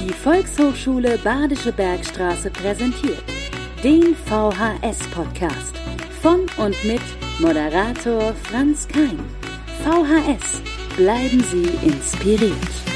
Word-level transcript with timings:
Die 0.00 0.14
Volkshochschule 0.14 1.18
Badische 1.18 1.72
Bergstraße 1.72 2.50
präsentiert 2.50 3.22
den 3.84 4.16
VHS-Podcast 4.16 5.76
von 6.22 6.40
und 6.56 6.84
mit 6.84 7.02
Moderator 7.38 8.34
Franz 8.44 8.88
Kein. 8.88 9.18
VHS, 9.84 10.62
bleiben 10.96 11.44
Sie 11.50 11.68
inspiriert. 11.86 12.89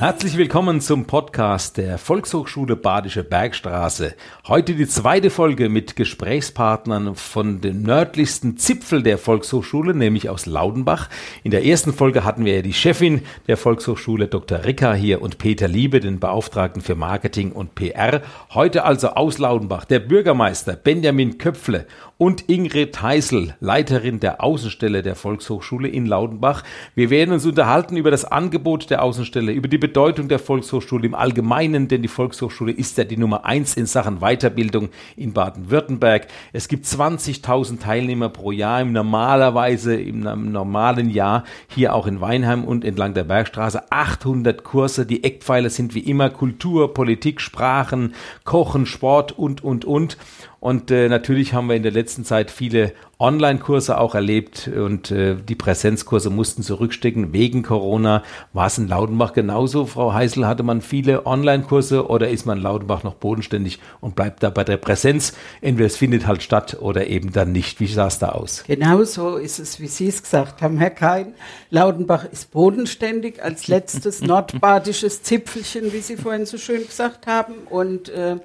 Herzlich 0.00 0.38
willkommen 0.38 0.80
zum 0.80 1.04
Podcast 1.04 1.76
der 1.76 1.98
Volkshochschule 1.98 2.74
Badische 2.74 3.22
Bergstraße. 3.22 4.14
Heute 4.48 4.74
die 4.74 4.86
zweite 4.86 5.28
Folge 5.28 5.68
mit 5.68 5.94
Gesprächspartnern 5.94 7.16
von 7.16 7.60
dem 7.60 7.82
nördlichsten 7.82 8.56
Zipfel 8.56 9.02
der 9.02 9.18
Volkshochschule, 9.18 9.92
nämlich 9.92 10.30
aus 10.30 10.46
Laudenbach. 10.46 11.10
In 11.44 11.50
der 11.50 11.66
ersten 11.66 11.92
Folge 11.92 12.24
hatten 12.24 12.46
wir 12.46 12.56
ja 12.56 12.62
die 12.62 12.72
Chefin 12.72 13.20
der 13.46 13.58
Volkshochschule, 13.58 14.28
Dr. 14.28 14.64
Ricker 14.64 14.94
hier 14.94 15.20
und 15.20 15.36
Peter 15.36 15.68
Liebe, 15.68 16.00
den 16.00 16.18
Beauftragten 16.18 16.80
für 16.80 16.94
Marketing 16.94 17.52
und 17.52 17.74
PR. 17.74 18.22
Heute 18.54 18.84
also 18.86 19.08
aus 19.08 19.36
Laudenbach 19.36 19.84
der 19.84 20.00
Bürgermeister 20.00 20.76
Benjamin 20.76 21.36
Köpfle 21.36 21.86
und 22.16 22.48
Ingrid 22.48 23.02
Heisel, 23.02 23.54
Leiterin 23.60 24.18
der 24.18 24.42
Außenstelle 24.42 25.02
der 25.02 25.14
Volkshochschule 25.14 25.88
in 25.88 26.06
Laudenbach. 26.06 26.64
Wir 26.94 27.10
werden 27.10 27.32
uns 27.32 27.44
unterhalten 27.44 27.98
über 27.98 28.10
das 28.10 28.24
Angebot 28.24 28.88
der 28.88 29.02
Außenstelle, 29.02 29.52
über 29.52 29.68
die 29.68 29.89
Bedeutung 29.90 30.28
der 30.28 30.38
Volkshochschule 30.38 31.04
im 31.04 31.16
Allgemeinen, 31.16 31.88
denn 31.88 32.00
die 32.00 32.06
Volkshochschule 32.06 32.70
ist 32.70 32.96
ja 32.96 33.02
die 33.02 33.16
Nummer 33.16 33.44
eins 33.44 33.76
in 33.76 33.86
Sachen 33.86 34.20
Weiterbildung 34.20 34.90
in 35.16 35.32
Baden-Württemberg. 35.32 36.28
Es 36.52 36.68
gibt 36.68 36.86
20.000 36.86 37.80
Teilnehmer 37.80 38.28
pro 38.28 38.52
Jahr 38.52 38.82
im 38.82 38.92
normalerweise 38.92 40.00
im 40.00 40.52
normalen 40.52 41.10
Jahr 41.10 41.42
hier 41.66 41.92
auch 41.92 42.06
in 42.06 42.20
Weinheim 42.20 42.62
und 42.62 42.84
entlang 42.84 43.14
der 43.14 43.24
Bergstraße 43.24 43.90
800 43.90 44.62
Kurse. 44.62 45.06
Die 45.06 45.24
Eckpfeiler 45.24 45.70
sind 45.70 45.96
wie 45.96 46.08
immer 46.08 46.30
Kultur, 46.30 46.94
Politik, 46.94 47.40
Sprachen, 47.40 48.14
Kochen, 48.44 48.86
Sport 48.86 49.36
und 49.36 49.64
und 49.64 49.84
und. 49.84 50.18
Und 50.60 50.90
äh, 50.90 51.08
natürlich 51.08 51.54
haben 51.54 51.68
wir 51.68 51.76
in 51.76 51.82
der 51.82 51.90
letzten 51.90 52.24
Zeit 52.24 52.50
viele 52.50 52.92
Online-Kurse 53.18 53.98
auch 53.98 54.14
erlebt 54.14 54.68
und 54.68 55.10
äh, 55.10 55.36
die 55.36 55.54
Präsenzkurse 55.54 56.28
mussten 56.28 56.62
zurückstecken 56.62 57.32
wegen 57.32 57.62
Corona. 57.62 58.22
War 58.52 58.66
es 58.66 58.76
in 58.76 58.86
Laudenbach 58.86 59.32
genauso, 59.32 59.86
Frau 59.86 60.12
Heisel? 60.12 60.46
Hatte 60.46 60.62
man 60.62 60.82
viele 60.82 61.24
Online-Kurse 61.24 62.08
oder 62.08 62.28
ist 62.28 62.44
man 62.44 62.58
in 62.58 62.64
Laudenbach 62.64 63.04
noch 63.04 63.14
bodenständig 63.14 63.78
und 64.02 64.16
bleibt 64.16 64.42
da 64.42 64.50
bei 64.50 64.64
der 64.64 64.76
Präsenz? 64.76 65.32
Entweder 65.62 65.86
es 65.86 65.96
findet 65.96 66.26
halt 66.26 66.42
statt 66.42 66.76
oder 66.78 67.06
eben 67.06 67.32
dann 67.32 67.52
nicht. 67.52 67.80
Wie 67.80 67.86
sah 67.86 68.08
es 68.08 68.18
da 68.18 68.30
aus? 68.30 68.64
Genau 68.66 69.02
so 69.04 69.36
ist 69.36 69.60
es, 69.60 69.80
wie 69.80 69.86
Sie 69.86 70.08
es 70.08 70.22
gesagt 70.22 70.60
haben, 70.60 70.76
Herr 70.76 70.90
Kein. 70.90 71.34
Laudenbach 71.70 72.24
ist 72.30 72.50
bodenständig 72.50 73.42
als 73.42 73.66
letztes 73.66 74.20
nordbadisches 74.22 75.22
Zipfelchen, 75.22 75.92
wie 75.94 76.00
Sie 76.00 76.16
vorhin 76.18 76.44
so 76.44 76.58
schön 76.58 76.86
gesagt 76.86 77.26
haben. 77.26 77.54
Und 77.68 78.10
äh, 78.10 78.36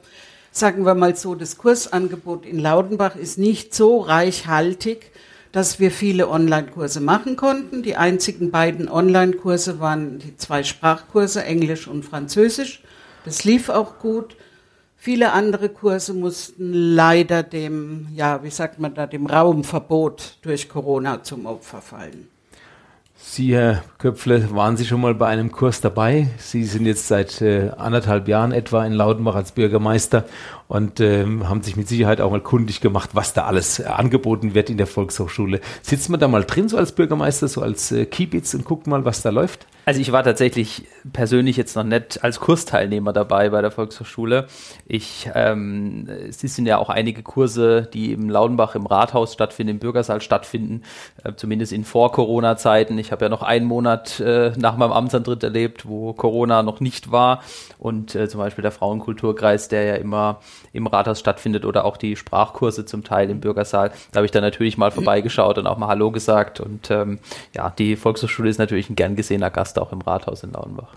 sagen 0.55 0.85
wir 0.85 0.95
mal 0.95 1.15
so, 1.17 1.35
das 1.35 1.57
Kursangebot 1.57 2.45
in 2.45 2.59
Laudenbach 2.59 3.17
ist 3.17 3.37
nicht 3.37 3.75
so 3.75 3.99
reichhaltig, 3.99 5.11
dass 5.51 5.79
wir 5.79 5.91
viele 5.91 6.29
Online-Kurse 6.29 7.01
machen 7.01 7.35
konnten. 7.35 7.83
Die 7.83 7.97
einzigen 7.97 8.51
beiden 8.51 8.87
Online-Kurse 8.87 9.81
waren 9.81 10.19
die 10.19 10.37
zwei 10.37 10.63
Sprachkurse, 10.63 11.43
Englisch 11.43 11.87
und 11.87 12.03
Französisch. 12.03 12.81
Das 13.25 13.43
lief 13.43 13.67
auch 13.67 13.99
gut. 13.99 14.37
Viele 14.95 15.33
andere 15.33 15.67
Kurse 15.67 16.13
mussten 16.13 16.71
leider 16.73 17.43
dem, 17.43 18.07
ja, 18.15 18.41
wie 18.41 18.49
sagt 18.49 18.79
man 18.79 18.93
da, 18.95 19.07
dem 19.07 19.25
Raumverbot 19.25 20.37
durch 20.41 20.69
Corona 20.69 21.21
zum 21.21 21.45
Opfer 21.47 21.81
fallen. 21.81 22.29
Sie, 23.27 23.55
Herr 23.55 23.83
Köpfle, 23.97 24.55
waren 24.55 24.77
Sie 24.77 24.85
schon 24.85 25.01
mal 25.01 25.15
bei 25.15 25.25
einem 25.27 25.51
Kurs 25.51 25.81
dabei? 25.81 26.27
Sie 26.37 26.63
sind 26.63 26.85
jetzt 26.85 27.07
seit 27.07 27.41
äh, 27.41 27.71
anderthalb 27.75 28.27
Jahren 28.27 28.51
etwa 28.51 28.85
in 28.85 28.93
Laudenbach 28.93 29.35
als 29.35 29.51
Bürgermeister 29.51 30.25
und 30.67 30.99
ähm, 30.99 31.47
haben 31.47 31.61
sich 31.61 31.75
mit 31.75 31.87
Sicherheit 31.87 32.21
auch 32.21 32.31
mal 32.31 32.41
kundig 32.41 32.81
gemacht, 32.81 33.11
was 33.13 33.33
da 33.33 33.45
alles 33.45 33.79
äh, 33.79 33.85
angeboten 33.85 34.53
wird 34.53 34.69
in 34.69 34.77
der 34.77 34.87
Volkshochschule. 34.87 35.61
Sitzt 35.81 36.09
man 36.09 36.19
da 36.19 36.27
mal 36.27 36.43
drin, 36.43 36.69
so 36.69 36.77
als 36.77 36.93
Bürgermeister, 36.93 37.47
so 37.47 37.61
als 37.61 37.91
äh, 37.91 38.05
Kiebitz 38.05 38.53
und 38.53 38.65
guckt 38.65 38.87
mal, 38.87 39.05
was 39.05 39.21
da 39.21 39.29
läuft? 39.29 39.67
Also 39.87 40.01
ich 40.01 40.11
war 40.11 40.23
tatsächlich 40.23 40.87
persönlich 41.13 41.57
jetzt 41.57 41.75
noch 41.75 41.83
nicht 41.83 42.23
als 42.23 42.39
Kursteilnehmer 42.39 43.13
dabei 43.13 43.51
bei 43.51 43.61
der 43.61 43.69
Volkshochschule. 43.69 44.47
Ich, 44.87 45.29
ähm, 45.35 46.09
es 46.27 46.39
sind 46.39 46.65
ja 46.65 46.79
auch 46.79 46.89
einige 46.89 47.21
Kurse, 47.21 47.87
die 47.93 48.11
im 48.11 48.27
Laudenbach 48.27 48.73
im 48.73 48.87
Rathaus 48.87 49.33
stattfinden, 49.33 49.73
im 49.73 49.79
Bürgersaal 49.79 50.21
stattfinden, 50.21 50.81
äh, 51.23 51.33
zumindest 51.35 51.71
in 51.71 51.83
Vor-Corona-Zeiten. 51.83 52.97
Ich 52.97 53.11
habe 53.11 53.25
ja 53.25 53.29
noch 53.29 53.43
einen 53.43 53.67
Monat 53.67 54.19
äh, 54.19 54.53
nach 54.57 54.75
meinem 54.75 54.91
Amtsantritt 54.91 55.43
erlebt, 55.43 55.87
wo 55.87 56.13
Corona 56.13 56.63
noch 56.63 56.79
nicht 56.79 57.11
war 57.11 57.43
und 57.77 58.15
äh, 58.15 58.27
zum 58.27 58.39
Beispiel 58.39 58.63
der 58.63 58.71
Frauenkulturkreis, 58.71 59.67
der 59.67 59.83
ja 59.83 59.95
immer 59.95 60.39
im 60.73 60.87
Rathaus 60.87 61.19
stattfindet 61.19 61.65
oder 61.65 61.85
auch 61.85 61.97
die 61.97 62.15
Sprachkurse 62.15 62.85
zum 62.85 63.03
Teil 63.03 63.29
im 63.29 63.39
Bürgersaal. 63.39 63.91
Da 64.11 64.17
habe 64.17 64.25
ich 64.25 64.31
dann 64.31 64.43
natürlich 64.43 64.77
mal 64.77 64.91
vorbeigeschaut 64.91 65.57
und 65.57 65.67
auch 65.67 65.77
mal 65.77 65.87
Hallo 65.87 66.11
gesagt 66.11 66.59
und 66.59 66.91
ähm, 66.91 67.19
ja, 67.53 67.69
die 67.69 67.95
Volkshochschule 67.95 68.49
ist 68.49 68.57
natürlich 68.57 68.89
ein 68.89 68.95
gern 68.95 69.15
gesehener 69.15 69.51
Gast 69.51 69.79
auch 69.79 69.91
im 69.91 70.01
Rathaus 70.01 70.43
in 70.43 70.51
Lauenbach. 70.53 70.93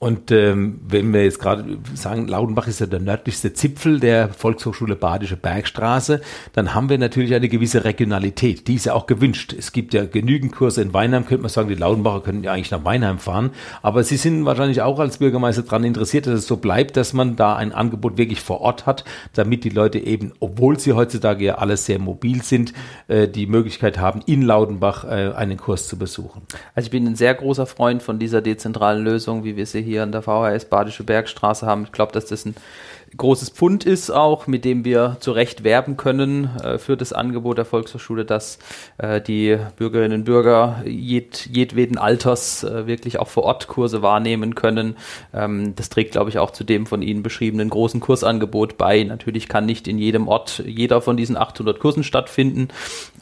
Und 0.00 0.30
ähm, 0.30 0.80
wenn 0.88 1.12
wir 1.12 1.24
jetzt 1.24 1.40
gerade 1.40 1.76
sagen, 1.92 2.26
Laudenbach 2.26 2.66
ist 2.66 2.80
ja 2.80 2.86
der 2.86 3.00
nördlichste 3.00 3.52
Zipfel 3.52 4.00
der 4.00 4.30
Volkshochschule 4.30 4.96
Badische 4.96 5.36
Bergstraße, 5.36 6.22
dann 6.54 6.74
haben 6.74 6.88
wir 6.88 6.96
natürlich 6.96 7.34
eine 7.34 7.50
gewisse 7.50 7.84
Regionalität. 7.84 8.66
Die 8.66 8.76
ist 8.76 8.86
ja 8.86 8.94
auch 8.94 9.04
gewünscht. 9.04 9.54
Es 9.56 9.72
gibt 9.72 9.92
ja 9.92 10.06
genügend 10.06 10.52
Kurse 10.52 10.80
in 10.80 10.94
Weinheim, 10.94 11.26
könnte 11.26 11.42
man 11.42 11.50
sagen, 11.50 11.68
die 11.68 11.74
Laudenbacher 11.74 12.22
können 12.22 12.42
ja 12.42 12.54
eigentlich 12.54 12.70
nach 12.70 12.82
Weinheim 12.82 13.18
fahren. 13.18 13.50
Aber 13.82 14.02
Sie 14.02 14.16
sind 14.16 14.46
wahrscheinlich 14.46 14.80
auch 14.80 14.98
als 14.98 15.18
Bürgermeister 15.18 15.64
daran 15.64 15.84
interessiert, 15.84 16.26
dass 16.26 16.32
es 16.32 16.46
so 16.46 16.56
bleibt, 16.56 16.96
dass 16.96 17.12
man 17.12 17.36
da 17.36 17.56
ein 17.56 17.72
Angebot 17.72 18.16
wirklich 18.16 18.40
vor 18.40 18.62
Ort 18.62 18.86
hat, 18.86 19.04
damit 19.34 19.64
die 19.64 19.68
Leute 19.68 19.98
eben, 19.98 20.32
obwohl 20.40 20.80
sie 20.80 20.94
heutzutage 20.94 21.44
ja 21.44 21.54
alles 21.56 21.84
sehr 21.84 21.98
mobil 21.98 22.40
sind, 22.40 22.72
äh, 23.08 23.28
die 23.28 23.46
Möglichkeit 23.46 23.98
haben, 23.98 24.22
in 24.24 24.40
Laudenbach 24.40 25.04
äh, 25.04 25.34
einen 25.36 25.58
Kurs 25.58 25.88
zu 25.88 25.98
besuchen. 25.98 26.40
Also 26.74 26.86
ich 26.86 26.90
bin 26.90 27.06
ein 27.06 27.16
sehr 27.16 27.34
großer 27.34 27.66
Freund 27.66 28.02
von 28.02 28.18
dieser 28.18 28.40
dezentralen 28.40 29.04
Lösung, 29.04 29.44
wie 29.44 29.56
wir 29.56 29.66
sie 29.66 29.82
hier 29.82 29.89
hier 29.90 30.02
an 30.02 30.12
der 30.12 30.22
VHS 30.22 30.66
Badische 30.66 31.04
Bergstraße 31.04 31.66
haben. 31.66 31.84
Ich 31.84 31.92
glaube, 31.92 32.12
dass 32.12 32.26
das 32.26 32.44
ein 32.44 32.54
großes 33.16 33.50
Pfund 33.50 33.84
ist 33.84 34.10
auch, 34.10 34.46
mit 34.46 34.64
dem 34.64 34.84
wir 34.84 35.16
zu 35.20 35.32
Recht 35.32 35.64
werben 35.64 35.96
können 35.96 36.50
äh, 36.62 36.78
für 36.78 36.96
das 36.96 37.12
Angebot 37.12 37.58
der 37.58 37.64
Volkshochschule, 37.64 38.24
dass 38.24 38.58
äh, 38.98 39.20
die 39.20 39.58
Bürgerinnen 39.76 40.20
und 40.20 40.24
Bürger 40.24 40.82
jed, 40.84 41.46
jedweden 41.52 41.98
Alters 41.98 42.64
äh, 42.64 42.86
wirklich 42.86 43.18
auch 43.18 43.28
vor 43.28 43.44
Ort 43.44 43.66
Kurse 43.68 44.02
wahrnehmen 44.02 44.54
können. 44.54 44.96
Ähm, 45.34 45.74
das 45.76 45.88
trägt, 45.88 46.12
glaube 46.12 46.30
ich, 46.30 46.38
auch 46.38 46.50
zu 46.50 46.64
dem 46.64 46.86
von 46.86 47.02
Ihnen 47.02 47.22
beschriebenen 47.22 47.68
großen 47.70 48.00
Kursangebot 48.00 48.78
bei. 48.78 49.02
Natürlich 49.02 49.48
kann 49.48 49.66
nicht 49.66 49.88
in 49.88 49.98
jedem 49.98 50.28
Ort 50.28 50.62
jeder 50.64 51.00
von 51.00 51.16
diesen 51.16 51.36
800 51.36 51.80
Kursen 51.80 52.04
stattfinden, 52.04 52.68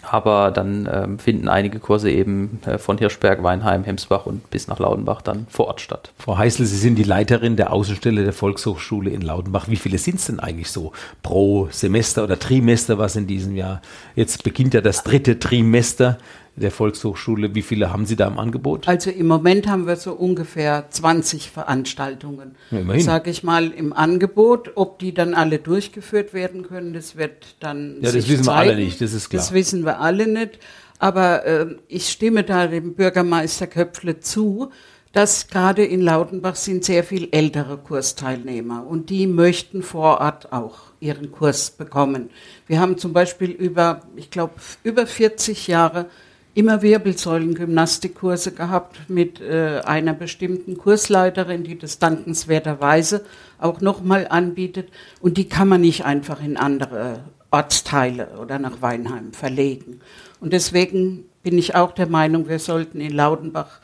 aber 0.03 0.51
dann 0.51 0.89
ähm, 0.93 1.19
finden 1.19 1.49
einige 1.49 1.79
Kurse 1.79 2.11
eben 2.11 2.61
äh, 2.67 2.79
von 2.79 2.99
Hirschberg, 2.99 3.43
Weinheim, 3.43 3.85
Hemsbach 3.85 4.27
und 4.27 4.51
bis 4.51 4.69
nach 4.69 4.79
Laudenbach 4.79 5.23
dann 5.23 5.47
vor 5.49 5.67
Ort 5.67 5.81
statt. 5.81 6.13
Frau 6.19 6.37
Heißel, 6.37 6.67
Sie 6.67 6.77
sind 6.77 6.97
die 6.97 7.05
Leiterin 7.05 7.57
der 7.57 7.73
Außenstelle 7.73 8.25
der 8.25 8.33
Volkshochschule 8.33 9.11
in 9.11 9.23
Laudenbach. 9.23 9.69
Wie 9.69 9.78
viele 9.79 9.99
sind 9.99 10.17
es 10.17 10.27
denn 10.27 10.41
eigentlich 10.41 10.71
so 10.71 10.93
pro 11.23 11.69
Semester 11.71 12.25
oder 12.25 12.39
Trimester, 12.39 12.99
was 12.99 13.17
in 13.17 13.27
diesem 13.27 13.57
Jahr? 13.57 13.83
Jetzt 14.15 14.43
beginnt 14.45 14.75
ja 14.75 14.81
das 14.81 15.05
dritte 15.05 15.39
Trimester 15.39 16.19
der 16.59 16.71
Volkshochschule. 16.71 17.55
Wie 17.55 17.63
viele 17.63 17.93
haben 17.93 18.07
Sie 18.07 18.17
da 18.17 18.27
im 18.27 18.39
Angebot? 18.39 18.89
Also 18.89 19.11
im 19.11 19.27
Moment 19.27 19.69
haben 19.69 19.87
wir 19.87 19.97
so 19.97 20.13
ungefähr 20.13 20.87
20 20.91 21.51
Veranstaltungen, 21.51 22.57
ja, 22.71 23.01
sage 23.01 23.31
ich 23.31 23.43
mal, 23.43 23.71
im 23.71 23.93
Angebot. 23.93 24.73
Ob 24.75 24.99
die 24.99 25.15
dann 25.15 25.35
alle 25.35 25.59
durchgeführt 25.59 26.35
werden 26.35 26.63
können, 26.63 26.93
das 26.93 27.17
wird 27.17 27.57
dann. 27.61 27.97
Ja, 28.01 28.13
das 28.13 28.29
wissen 28.29 28.45
zeigen. 28.45 28.47
wir 28.47 28.53
alle 28.53 28.77
nicht, 28.77 29.01
das 29.01 29.13
ist 29.13 29.31
klar. 29.31 29.41
Das 29.41 29.53
wissen 29.53 29.85
wir 29.85 30.01
alle 30.01 30.27
nicht. 30.27 30.59
Aber 30.99 31.47
äh, 31.47 31.67
ich 31.87 32.09
stimme 32.09 32.43
da 32.43 32.67
dem 32.67 32.95
Bürgermeister 32.95 33.69
Köpfle 33.69 34.19
zu, 34.19 34.71
dass 35.19 35.49
gerade 35.49 35.85
in 35.85 36.01
Lautenbach 36.01 36.55
sind 36.55 36.85
sehr 36.85 37.03
viel 37.03 37.27
ältere 37.33 37.77
Kursteilnehmer 37.77 38.87
und 38.87 39.11
die 39.11 39.27
möchten 39.27 39.83
vor 39.83 40.21
Ort 40.21 40.53
auch 40.53 40.93
ihren 41.01 41.33
Kurs 41.33 41.73
bekommen. 41.73 42.31
Wir 42.69 42.79
haben 42.79 42.99
zum 42.99 43.13
Beispiel 43.13 43.51
über, 43.51 44.03
ich 44.15 44.31
glaube, 44.31 44.55
über 44.85 45.09
40 45.09 45.67
Jahre 45.67 46.07
immer 46.55 46.83
Wirbelsäulengymnastikkurse 46.83 48.53
gehabt 48.53 48.97
mit 49.09 49.41
äh, 49.41 49.81
einer 49.85 50.15
bestimmten 50.15 50.79
Kursleiterin, 50.79 51.65
die 51.65 51.77
das 51.77 51.99
dankenswerterweise 51.99 53.25
auch 53.59 53.81
nochmal 53.81 54.29
anbietet. 54.31 54.89
Und 55.21 55.37
die 55.37 55.49
kann 55.49 55.67
man 55.67 55.81
nicht 55.81 56.05
einfach 56.05 56.41
in 56.41 56.57
andere 56.57 57.25
Ortsteile 57.51 58.39
oder 58.41 58.61
nach 58.61 58.83
Weinheim 58.83 59.33
verlegen. 59.33 59.99
Und 60.41 60.53
deswegen 60.53 61.25
bin 61.43 61.59
ich 61.59 61.75
auch 61.75 61.91
der 61.91 62.09
Meinung, 62.09 62.49
wir 62.49 62.61
sollten 62.61 63.01
in 63.01 63.11
Laudenbach 63.15 63.81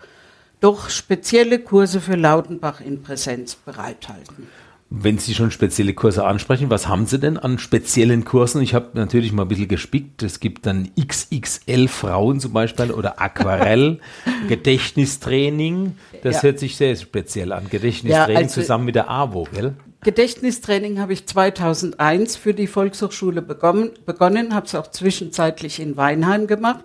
doch 0.65 0.89
spezielle 0.89 1.59
Kurse 1.59 2.01
für 2.01 2.17
Lautenbach 2.17 2.81
in 2.81 3.03
Präsenz 3.03 3.55
bereithalten. 3.55 4.49
Wenn 4.89 5.19
Sie 5.19 5.35
schon 5.35 5.51
spezielle 5.51 5.93
Kurse 5.93 6.25
ansprechen, 6.25 6.71
was 6.71 6.89
haben 6.89 7.05
Sie 7.07 7.19
denn 7.19 7.37
an 7.37 7.59
speziellen 7.59 8.25
Kursen? 8.25 8.63
Ich 8.63 8.73
habe 8.73 8.89
natürlich 8.95 9.33
mal 9.33 9.43
ein 9.43 9.49
bisschen 9.49 9.69
gespickt. 9.69 10.23
Es 10.23 10.41
gibt 10.41 10.65
dann 10.65 10.91
XXL 10.99 11.89
Frauen 11.89 12.41
zum 12.41 12.55
Beispiel 12.55 12.93
oder 12.93 13.21
Aquarell, 13.21 13.99
Gedächtnistraining. 14.49 15.99
Das 16.23 16.37
ja. 16.37 16.45
hört 16.45 16.61
sich 16.61 16.77
sehr 16.77 16.97
speziell 16.97 17.53
an. 17.53 17.69
Gedächtnistraining 17.69 18.35
ja, 18.35 18.43
also 18.43 18.61
zusammen 18.63 18.87
mit 18.87 18.95
der 18.95 19.11
AWO, 19.11 19.47
gell? 19.53 19.75
Gedächtnistraining 20.03 20.99
habe 20.99 21.13
ich 21.13 21.27
2001 21.27 22.37
für 22.37 22.55
die 22.55 22.69
Volkshochschule 22.69 23.43
begonnen, 23.43 23.91
begonnen 24.07 24.55
habe 24.55 24.67
es 24.67 24.75
auch 24.75 24.87
zwischenzeitlich 24.87 25.79
in 25.81 25.99
Weinheim 25.99 26.47
gemacht 26.47 26.85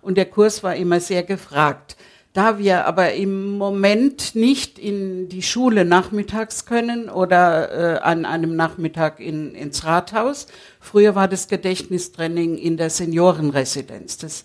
und 0.00 0.16
der 0.16 0.26
Kurs 0.26 0.62
war 0.62 0.76
immer 0.76 1.00
sehr 1.00 1.24
gefragt. 1.24 1.96
Da 2.38 2.56
wir 2.56 2.86
aber 2.86 3.14
im 3.14 3.58
Moment 3.58 4.36
nicht 4.36 4.78
in 4.78 5.28
die 5.28 5.42
Schule 5.42 5.84
nachmittags 5.84 6.66
können 6.66 7.10
oder 7.10 7.96
äh, 7.96 7.98
an 7.98 8.24
einem 8.24 8.54
Nachmittag 8.54 9.18
in, 9.18 9.56
ins 9.56 9.84
Rathaus, 9.84 10.46
früher 10.78 11.16
war 11.16 11.26
das 11.26 11.48
Gedächtnistraining 11.48 12.56
in 12.56 12.76
der 12.76 12.90
Seniorenresidenz. 12.90 14.18
Das 14.18 14.44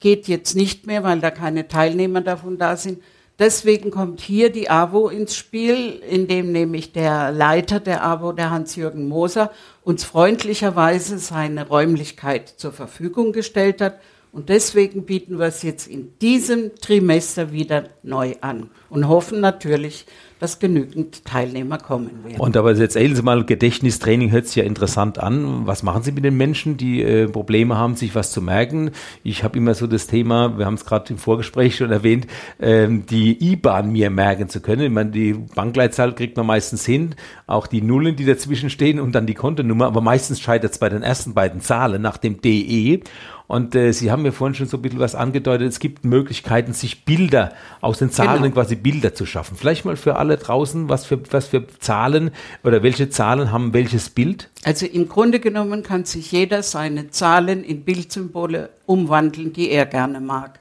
geht 0.00 0.26
jetzt 0.26 0.56
nicht 0.56 0.86
mehr, 0.86 1.04
weil 1.04 1.20
da 1.20 1.30
keine 1.30 1.68
Teilnehmer 1.68 2.22
davon 2.22 2.56
da 2.56 2.78
sind. 2.78 3.02
Deswegen 3.38 3.90
kommt 3.90 4.22
hier 4.22 4.50
die 4.50 4.70
AWO 4.70 5.10
ins 5.10 5.36
Spiel, 5.36 6.00
indem 6.08 6.50
nämlich 6.50 6.92
der 6.92 7.30
Leiter 7.30 7.78
der 7.78 8.06
AWO, 8.06 8.32
der 8.32 8.52
Hans-Jürgen 8.52 9.06
Moser, 9.06 9.50
uns 9.82 10.02
freundlicherweise 10.02 11.18
seine 11.18 11.68
Räumlichkeit 11.68 12.48
zur 12.48 12.72
Verfügung 12.72 13.32
gestellt 13.32 13.82
hat 13.82 13.98
und 14.34 14.48
deswegen 14.48 15.04
bieten 15.04 15.38
wir 15.38 15.46
es 15.46 15.62
jetzt 15.62 15.86
in 15.86 16.18
diesem 16.18 16.74
Trimester 16.74 17.52
wieder 17.52 17.90
neu 18.02 18.34
an 18.40 18.68
und 18.88 19.08
hoffen 19.08 19.40
natürlich, 19.40 20.06
dass 20.40 20.58
genügend 20.58 21.24
Teilnehmer 21.24 21.78
kommen 21.78 22.24
werden. 22.24 22.38
Und 22.38 22.56
aber 22.56 22.70
jetzt 22.70 22.80
erzählen 22.80 23.14
Sie 23.14 23.22
mal, 23.22 23.44
Gedächtnistraining 23.44 24.30
hört 24.30 24.46
sich 24.46 24.56
ja 24.56 24.64
interessant 24.64 25.18
an. 25.18 25.66
Was 25.66 25.82
machen 25.82 26.02
Sie 26.02 26.12
mit 26.12 26.24
den 26.24 26.36
Menschen, 26.36 26.76
die 26.76 27.02
äh, 27.02 27.28
Probleme 27.28 27.78
haben, 27.78 27.96
sich 27.96 28.14
was 28.14 28.30
zu 28.30 28.42
merken? 28.42 28.90
Ich 29.22 29.42
habe 29.42 29.56
immer 29.56 29.74
so 29.74 29.86
das 29.86 30.06
Thema, 30.06 30.58
wir 30.58 30.66
haben 30.66 30.74
es 30.74 30.84
gerade 30.84 31.10
im 31.12 31.18
Vorgespräch 31.18 31.76
schon 31.76 31.90
erwähnt, 31.90 32.26
ähm, 32.60 33.06
die 33.06 33.52
IBAN 33.52 33.92
mir 33.92 34.10
merken 34.10 34.48
zu 34.48 34.60
können. 34.60 34.82
Ich 34.82 34.90
meine, 34.90 35.10
die 35.10 35.32
Bankleitzahl 35.32 36.14
kriegt 36.14 36.36
man 36.36 36.46
meistens 36.46 36.84
hin, 36.84 37.14
auch 37.46 37.66
die 37.66 37.80
Nullen, 37.80 38.16
die 38.16 38.26
dazwischen 38.26 38.70
stehen 38.70 39.00
und 39.00 39.14
dann 39.14 39.26
die 39.26 39.34
Kontonummer, 39.34 39.86
aber 39.86 40.00
meistens 40.00 40.40
scheitert 40.40 40.72
es 40.72 40.78
bei 40.78 40.88
den 40.88 41.02
ersten 41.02 41.32
beiden 41.32 41.60
Zahlen 41.60 42.02
nach 42.02 42.18
dem 42.18 42.42
DE. 42.42 43.00
Und 43.46 43.74
äh, 43.74 43.92
Sie 43.92 44.10
haben 44.10 44.22
mir 44.22 44.32
vorhin 44.32 44.54
schon 44.54 44.66
so 44.66 44.78
ein 44.78 44.82
bisschen 44.82 45.00
was 45.00 45.14
angedeutet. 45.14 45.68
Es 45.68 45.78
gibt 45.78 46.04
Möglichkeiten, 46.04 46.72
sich 46.72 47.04
Bilder 47.04 47.52
aus 47.82 47.98
den 47.98 48.10
Zahlen 48.10 48.42
genau. 48.42 48.54
quasi 48.54 48.73
Bilder 48.76 49.14
zu 49.14 49.26
schaffen. 49.26 49.56
Vielleicht 49.56 49.84
mal 49.84 49.96
für 49.96 50.16
alle 50.16 50.36
draußen, 50.36 50.88
was 50.88 51.06
für, 51.06 51.20
was 51.32 51.48
für 51.48 51.66
Zahlen 51.80 52.30
oder 52.62 52.82
welche 52.82 53.10
Zahlen 53.10 53.52
haben 53.52 53.72
welches 53.74 54.10
Bild? 54.10 54.50
Also 54.64 54.86
im 54.86 55.08
Grunde 55.08 55.40
genommen 55.40 55.82
kann 55.82 56.04
sich 56.04 56.32
jeder 56.32 56.62
seine 56.62 57.10
Zahlen 57.10 57.64
in 57.64 57.84
Bildsymbole 57.84 58.70
umwandeln, 58.86 59.52
die 59.52 59.70
er 59.70 59.86
gerne 59.86 60.20
mag. 60.20 60.60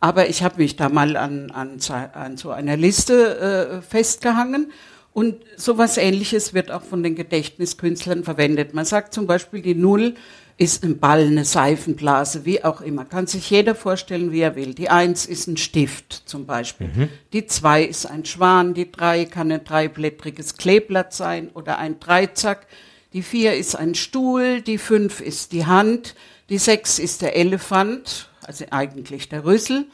Aber 0.00 0.28
ich 0.28 0.42
habe 0.42 0.56
mich 0.60 0.76
da 0.76 0.88
mal 0.88 1.16
an, 1.16 1.50
an, 1.52 1.78
an 2.12 2.36
so 2.36 2.50
einer 2.50 2.76
Liste 2.76 3.80
äh, 3.80 3.82
festgehangen. 3.82 4.72
Und 5.14 5.36
sowas 5.56 5.98
ähnliches 5.98 6.54
wird 6.54 6.70
auch 6.70 6.82
von 6.82 7.02
den 7.02 7.14
Gedächtniskünstlern 7.14 8.24
verwendet. 8.24 8.72
Man 8.72 8.86
sagt 8.86 9.12
zum 9.12 9.26
Beispiel 9.26 9.60
die 9.60 9.74
Null 9.74 10.14
ist 10.56 10.84
ein 10.84 10.98
Ball, 10.98 11.26
eine 11.26 11.44
Seifenblase, 11.44 12.44
wie 12.44 12.62
auch 12.62 12.80
immer. 12.80 13.04
Kann 13.04 13.26
sich 13.26 13.50
jeder 13.50 13.74
vorstellen, 13.74 14.32
wie 14.32 14.40
er 14.40 14.54
will. 14.56 14.74
Die 14.74 14.90
Eins 14.90 15.26
ist 15.26 15.46
ein 15.46 15.56
Stift 15.56 16.12
zum 16.26 16.46
Beispiel. 16.46 16.88
Mhm. 16.94 17.08
Die 17.32 17.46
Zwei 17.46 17.82
ist 17.82 18.06
ein 18.06 18.24
Schwan. 18.24 18.74
Die 18.74 18.90
Drei 18.90 19.24
kann 19.24 19.50
ein 19.50 19.64
dreiblättriges 19.64 20.56
Kleeblatt 20.56 21.12
sein 21.12 21.50
oder 21.54 21.78
ein 21.78 21.98
Dreizack. 22.00 22.66
Die 23.12 23.22
Vier 23.22 23.54
ist 23.54 23.74
ein 23.74 23.94
Stuhl. 23.94 24.60
Die 24.62 24.78
Fünf 24.78 25.20
ist 25.20 25.52
die 25.52 25.66
Hand. 25.66 26.14
Die 26.48 26.58
Sechs 26.58 26.98
ist 26.98 27.22
der 27.22 27.36
Elefant, 27.36 28.28
also 28.42 28.64
eigentlich 28.70 29.28
der 29.28 29.44
Rüssel. 29.44 29.86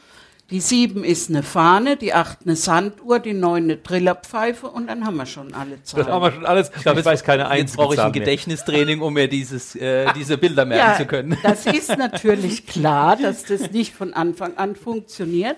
Die 0.51 0.61
sieben 0.61 1.03
ist 1.03 1.29
eine 1.29 1.43
Fahne, 1.43 1.95
die 1.95 2.13
acht 2.13 2.39
eine 2.43 2.55
Sanduhr, 2.55 3.19
die 3.19 3.33
neun 3.33 3.65
eine 3.65 3.83
Trillerpfeife 3.83 4.67
und 4.67 4.87
dann 4.87 5.05
haben 5.05 5.17
wir 5.17 5.27
schon 5.27 5.53
alle 5.53 5.81
Zahlen. 5.83 6.05
Das 6.05 6.13
haben 6.13 6.23
wir 6.23 6.31
schon 6.31 6.45
alles. 6.45 6.71
Ich, 6.75 6.81
glaube, 6.81 7.01
ich 7.01 7.05
weiß 7.05 7.23
keine 7.23 7.47
einzige 7.47 7.67
Jetzt 7.67 7.77
brauche 7.77 7.93
ich 7.93 7.99
ein 7.99 8.11
Gedächtnistraining, 8.11 9.01
um 9.01 9.13
mir 9.13 9.27
dieses, 9.27 9.75
äh, 9.75 10.11
diese 10.15 10.37
Bilder 10.37 10.65
merken 10.65 10.91
ja, 10.91 10.97
zu 10.97 11.05
können. 11.05 11.37
Das 11.43 11.65
ist 11.65 11.95
natürlich 11.97 12.65
klar, 12.65 13.15
dass 13.15 13.43
das 13.43 13.71
nicht 13.71 13.93
von 13.93 14.13
Anfang 14.13 14.57
an 14.57 14.75
funktioniert. 14.75 15.57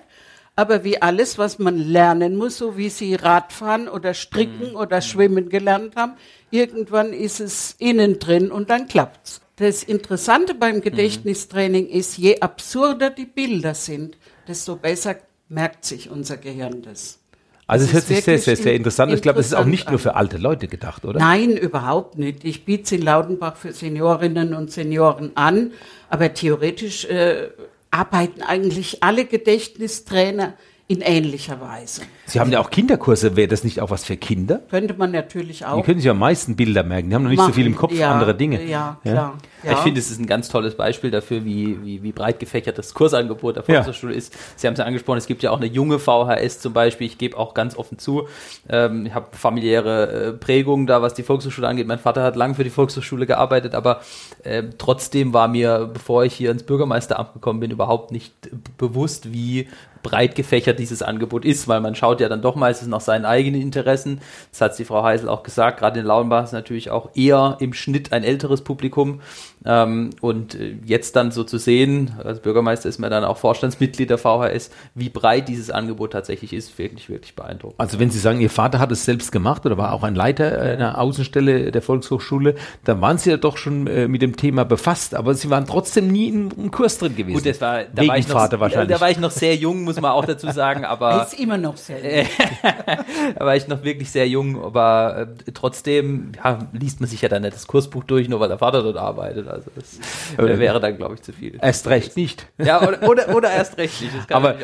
Aber 0.56 0.84
wie 0.84 1.02
alles, 1.02 1.38
was 1.38 1.60
man 1.60 1.78
lernen 1.78 2.36
muss, 2.36 2.58
so 2.58 2.78
wie 2.78 2.90
Sie 2.90 3.16
Radfahren 3.16 3.88
oder 3.88 4.14
Stricken 4.14 4.72
mhm. 4.72 4.76
oder 4.76 5.02
Schwimmen 5.02 5.50
gelernt 5.50 5.96
haben, 5.96 6.14
irgendwann 6.50 7.14
ist 7.14 7.40
es 7.40 7.76
innen 7.80 8.20
drin 8.20 8.52
und 8.52 8.70
dann 8.70 8.88
klappt's. 8.88 9.42
Das 9.56 9.84
Interessante 9.84 10.54
beim 10.54 10.78
mhm. 10.78 10.82
Gedächtnistraining 10.82 11.88
ist, 11.88 12.18
je 12.18 12.42
absurder 12.42 13.10
die 13.10 13.26
Bilder 13.26 13.74
sind, 13.74 14.18
desto 14.52 14.76
besser 14.76 15.16
merkt 15.48 15.86
sich 15.86 16.10
unser 16.10 16.38
Gehirn 16.38 16.82
das. 16.82 17.20
Also 17.68 17.86
es 17.86 17.94
hört 17.94 18.04
sich 18.04 18.24
sehr, 18.26 18.38
sehr, 18.38 18.58
sehr 18.58 18.74
interessant. 18.76 19.14
Ich 19.14 19.22
glaube, 19.22 19.40
es 19.40 19.48
ist 19.48 19.54
auch 19.54 19.66
nicht 19.66 19.90
nur 19.90 19.98
für 19.98 20.16
alte 20.16 20.38
Leute 20.38 20.68
gedacht, 20.68 21.06
oder? 21.06 21.20
Nein, 21.20 21.56
überhaupt 21.56 22.18
nicht. 22.18 22.44
Ich 22.44 22.66
biete 22.66 22.84
es 22.84 22.92
in 22.92 23.02
Laudenbach 23.02 23.56
für 23.56 23.72
Seniorinnen 23.72 24.54
und 24.54 24.72
Senioren 24.72 25.32
an, 25.36 25.72
aber 26.10 26.34
theoretisch 26.34 27.06
äh, 27.06 27.50
arbeiten 27.92 28.42
eigentlich 28.42 29.02
alle 29.04 29.24
Gedächtnistrainer 29.24 30.54
in 30.92 31.00
ähnlicher 31.00 31.62
Weise. 31.62 32.02
Sie 32.26 32.40
haben 32.40 32.52
ja 32.52 32.60
auch 32.60 32.70
Kinderkurse. 32.70 33.38
Wäre 33.38 33.48
das 33.48 33.64
nicht 33.64 33.80
auch 33.80 33.90
was 33.92 34.04
für 34.04 34.18
Kinder? 34.18 34.62
Könnte 34.70 34.94
man 34.94 35.12
natürlich 35.12 35.66
auch. 35.66 35.78
Die 35.78 35.84
können 35.84 36.02
sich 36.02 36.10
am 36.10 36.20
meisten 36.20 36.58
Bilder 36.58 36.84
merken. 36.84 37.10
Die 37.10 37.16
haben 37.16 37.24
noch 37.24 37.30
nicht 37.30 37.38
Machen. 37.38 37.54
so 37.54 37.56
viel 37.56 37.66
im 37.66 37.76
Kopf, 37.76 37.94
ja, 37.94 38.12
andere 38.12 38.36
Dinge. 38.36 38.62
Ja, 38.66 38.98
klar. 39.04 39.38
Ja. 39.64 39.74
Ich 39.74 39.78
finde, 39.80 40.00
es 40.00 40.10
ist 40.10 40.20
ein 40.20 40.26
ganz 40.26 40.50
tolles 40.50 40.76
Beispiel 40.76 41.12
dafür, 41.12 41.46
wie, 41.46 41.78
wie, 41.84 42.04
wie 42.04 42.12
breit 42.12 42.40
gefächert 42.40 42.78
das 42.78 42.94
Kursangebot 42.94 43.58
der 43.58 43.64
Volkshochschule 43.64 44.14
ja. 44.14 44.18
ist. 44.18 44.34
Sie 44.56 44.68
haben 44.68 44.74
es 44.74 44.80
ja 44.80 44.86
angesprochen, 44.86 45.20
es 45.20 45.28
gibt 45.28 45.44
ja 45.44 45.52
auch 45.52 45.58
eine 45.58 45.68
junge 45.68 46.00
VHS 46.00 46.60
zum 46.60 46.74
Beispiel. 46.74 47.08
Ich 47.08 47.18
gebe 47.18 47.38
auch 47.38 47.54
ganz 47.54 47.78
offen 47.78 48.00
zu, 48.00 48.28
ähm, 48.70 49.06
ich 49.06 49.14
habe 49.14 49.28
familiäre 49.32 50.12
äh, 50.12 50.34
Prägungen 50.34 50.88
da, 50.88 51.02
was 51.02 51.14
die 51.14 51.24
Volkshochschule 51.24 51.68
angeht. 51.68 51.88
Mein 51.88 52.00
Vater 52.00 52.24
hat 52.24 52.36
lange 52.36 52.56
für 52.56 52.64
die 52.64 52.70
Volkshochschule 52.70 53.26
gearbeitet, 53.28 53.76
aber 53.76 54.02
äh, 54.44 54.64
trotzdem 54.78 55.34
war 55.34 55.48
mir, 55.48 55.90
bevor 55.94 56.26
ich 56.26 56.34
hier 56.34 56.52
ins 56.52 56.64
Bürgermeisteramt 56.64 57.34
gekommen 57.34 57.60
bin, 57.60 57.72
überhaupt 57.72 58.12
nicht 58.12 58.34
bewusst, 58.78 59.32
wie 59.32 59.68
breit 60.04 60.36
gefächert 60.36 60.80
dieses 60.80 61.02
Angebot 61.02 61.46
ist, 61.46 61.68
weil 61.68 61.82
man 61.82 61.96
schaut 61.96 62.22
ja 62.22 62.30
dann 62.30 62.42
doch 62.42 62.56
meistens 62.56 62.88
nach 62.88 63.02
seinen 63.02 63.26
eigenen 63.26 63.62
Interessen. 63.62 64.22
Das 64.52 64.62
hat 64.62 64.80
die 64.80 64.86
Frau 64.86 65.04
Heisel 65.04 65.30
auch 65.30 65.44
gesagt. 65.44 65.80
Gerade 65.80 66.00
in 66.00 66.06
Lauenbach 66.06 66.44
ist 66.46 66.54
natürlich 66.54 66.90
auch 66.90 67.10
eher 67.16 67.58
im 67.60 67.74
Schnitt 67.74 68.12
ein 68.14 68.24
älteres 68.24 68.64
Publikum. 68.64 69.22
Ähm, 69.64 70.10
und 70.22 70.56
äh, 70.56 70.76
jetzt 70.86 71.16
dann 71.16 71.32
so 71.32 71.44
zu 71.44 71.58
sehen, 71.58 72.16
als 72.24 72.40
Bürgermeister 72.40 72.90
ist 72.90 73.00
man 73.00 73.12
dann 73.12 73.24
auch 73.24 73.38
Vorstandsmitglied 73.38 74.10
der 74.10 74.18
VHS, 74.18 74.72
wie 74.96 75.10
breit 75.10 75.48
dieses 75.48 75.70
Angebot 75.70 76.14
tatsächlich 76.14 76.54
ist, 76.54 76.78
wirklich, 76.80 77.10
wirklich 77.10 77.36
beeindruckend. 77.36 77.80
Also 77.80 78.00
wenn 78.00 78.10
Sie 78.10 78.18
sagen, 78.18 78.42
Ihr 78.42 78.50
Vater 78.50 78.80
hat 78.80 78.92
es 78.92 79.06
selbst 79.06 79.32
gemacht 79.32 79.66
oder 79.66 79.78
war 79.78 79.94
auch 79.94 80.04
ein 80.04 80.16
Leiter 80.16 80.60
einer 80.62 80.98
Außenstelle 80.98 81.72
der 81.72 81.82
Volkshochschule, 81.82 82.56
dann 82.84 83.02
waren 83.02 83.20
Sie 83.20 83.30
ja 83.30 83.38
doch 83.38 83.58
schon 83.58 83.86
äh, 83.86 84.08
mit 84.08 84.22
dem 84.22 84.36
Thema 84.36 84.66
befasst, 84.66 85.14
aber 85.14 85.36
Sie 85.36 85.50
waren 85.50 85.68
trotzdem 85.68 86.08
nie 86.08 86.30
im 86.30 86.72
Kurs 86.72 86.98
drin 86.98 87.16
gewesen. 87.16 87.36
Gut, 87.36 87.46
das 87.46 87.62
war, 87.62 87.84
da, 87.84 88.08
war 88.08 88.18
ich, 88.18 88.28
noch, 88.28 88.48
da 88.48 89.00
war 89.00 89.12
ich 89.12 89.20
noch 89.20 89.32
sehr 89.32 89.56
jung, 89.56 89.84
muss 89.84 90.00
man 90.02 90.12
auch 90.12 90.26
dazu 90.26 90.50
sagen, 90.52 90.86
aber. 90.86 91.12
Er 91.12 91.24
ist 91.24 91.40
immer 91.40 91.58
noch 91.58 91.78
sehr 91.78 92.00
jung. 92.00 92.28
da 93.38 93.46
war 93.46 93.56
ich 93.56 93.68
noch 93.68 93.84
wirklich 93.84 94.10
sehr 94.10 94.28
jung, 94.28 94.64
aber 94.64 95.28
äh, 95.46 95.52
trotzdem 95.52 96.32
ja, 96.44 96.60
liest 96.72 97.00
man 97.00 97.10
sich 97.10 97.22
ja 97.22 97.30
dann 97.30 97.44
nicht 97.44 97.54
das 97.54 97.68
Kursbuch 97.68 98.04
durch, 98.04 98.28
nur 98.28 98.40
weil 98.40 98.50
der 98.50 98.58
Vater 98.58 98.82
dort 98.82 98.98
arbeitet. 98.98 99.51
Also 99.52 99.72
das 99.76 100.00
äh, 100.38 100.60
wäre 100.60 100.80
dann, 100.80 100.98
glaube 100.98 101.16
ich, 101.16 101.22
zu 101.22 101.34
viel. 101.34 101.58
Erst 101.62 101.88
recht 101.88 102.18
nicht. 102.18 102.48
Ja, 102.58 102.82
oder, 102.88 103.10
oder, 103.10 103.36
oder 103.36 103.52
erst 103.52 103.78
recht 103.78 104.02
nicht. 104.02 104.32
Aber 104.32 104.56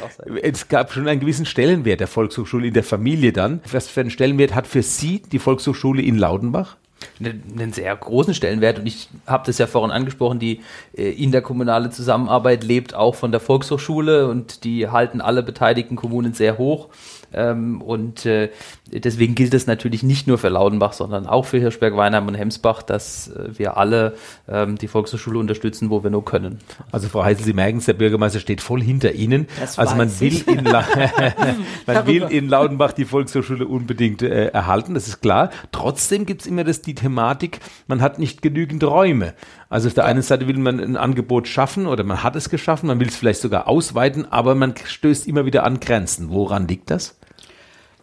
es 0.41 0.67
gab 0.67 0.91
schon 0.91 1.07
einen 1.07 1.19
gewissen 1.19 1.45
Stellenwert 1.45 1.99
der 1.99 2.07
Volkshochschule 2.07 2.67
in 2.67 2.73
der 2.73 2.83
Familie 2.83 3.33
dann. 3.33 3.61
Was 3.71 3.87
für 3.87 4.01
einen 4.01 4.09
Stellenwert 4.09 4.55
hat 4.55 4.67
für 4.67 4.81
Sie 4.81 5.21
die 5.21 5.39
Volkshochschule 5.39 6.01
in 6.01 6.17
Laudenbach? 6.17 6.77
einen 7.19 7.73
sehr 7.73 7.95
großen 7.95 8.33
Stellenwert 8.33 8.79
und 8.79 8.85
ich 8.85 9.09
habe 9.25 9.43
das 9.45 9.57
ja 9.57 9.67
vorhin 9.67 9.91
angesprochen, 9.91 10.39
die 10.39 10.61
äh, 10.95 11.11
interkommunale 11.11 11.89
Zusammenarbeit 11.89 12.63
lebt 12.63 12.93
auch 12.93 13.15
von 13.15 13.31
der 13.31 13.39
Volkshochschule 13.39 14.27
und 14.27 14.63
die 14.63 14.87
halten 14.89 15.21
alle 15.21 15.43
beteiligten 15.43 15.95
Kommunen 15.95 16.33
sehr 16.33 16.57
hoch. 16.57 16.89
Ähm, 17.33 17.81
und 17.81 18.25
äh, 18.25 18.49
deswegen 18.91 19.35
gilt 19.35 19.53
es 19.53 19.67
natürlich 19.67 20.03
nicht 20.03 20.27
nur 20.27 20.37
für 20.37 20.49
Laudenbach, 20.49 20.93
sondern 20.93 21.27
auch 21.27 21.45
für 21.45 21.57
Hirschberg, 21.59 21.95
Weinheim 21.95 22.27
und 22.27 22.35
Hemsbach, 22.35 22.83
dass 22.83 23.27
äh, 23.27 23.57
wir 23.57 23.77
alle 23.77 24.15
ähm, 24.47 24.77
die 24.77 24.87
Volkshochschule 24.87 25.39
unterstützen, 25.39 25.89
wo 25.89 26.03
wir 26.03 26.09
nur 26.09 26.23
können. 26.23 26.59
Also 26.91 27.09
Frau 27.09 27.23
Heisel, 27.23 27.45
Sie 27.45 27.53
merken 27.53 27.79
es, 27.79 27.85
der 27.85 27.93
Bürgermeister 27.93 28.39
steht 28.39 28.61
voll 28.61 28.81
hinter 28.81 29.13
Ihnen. 29.13 29.47
Das 29.59 29.77
also 29.77 29.95
man 29.95 30.19
will, 30.19 30.43
in 30.47 30.63
man 31.85 32.07
will 32.07 32.23
in 32.23 32.47
Laudenbach 32.47 32.93
die 32.93 33.05
Volkshochschule 33.05 33.67
unbedingt 33.67 34.21
äh, 34.21 34.47
erhalten, 34.47 34.93
das 34.93 35.07
ist 35.07 35.21
klar. 35.21 35.49
Trotzdem 35.71 36.25
gibt 36.25 36.41
es 36.41 36.47
immer 36.47 36.63
das, 36.63 36.81
die 36.81 36.95
Thematik, 36.95 37.59
man 37.87 38.01
hat 38.01 38.19
nicht 38.19 38.41
genügend 38.41 38.83
Räume. 38.83 39.33
Also 39.69 39.89
auf 39.89 39.93
der 39.93 40.05
einen 40.05 40.21
Seite 40.21 40.47
will 40.47 40.57
man 40.57 40.79
ein 40.79 40.95
Angebot 40.95 41.47
schaffen 41.47 41.87
oder 41.87 42.03
man 42.03 42.23
hat 42.23 42.35
es 42.35 42.49
geschaffen, 42.49 42.87
man 42.87 42.99
will 42.99 43.07
es 43.07 43.17
vielleicht 43.17 43.41
sogar 43.41 43.67
ausweiten, 43.67 44.25
aber 44.31 44.55
man 44.55 44.75
stößt 44.81 45.27
immer 45.27 45.45
wieder 45.45 45.65
an 45.65 45.79
Grenzen. 45.79 46.29
Woran 46.29 46.67
liegt 46.67 46.89
das? 46.89 47.17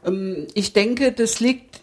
Ähm, 0.04 0.46
ich 0.54 0.73
denke, 0.73 1.12
das 1.12 1.40
liegt 1.40 1.82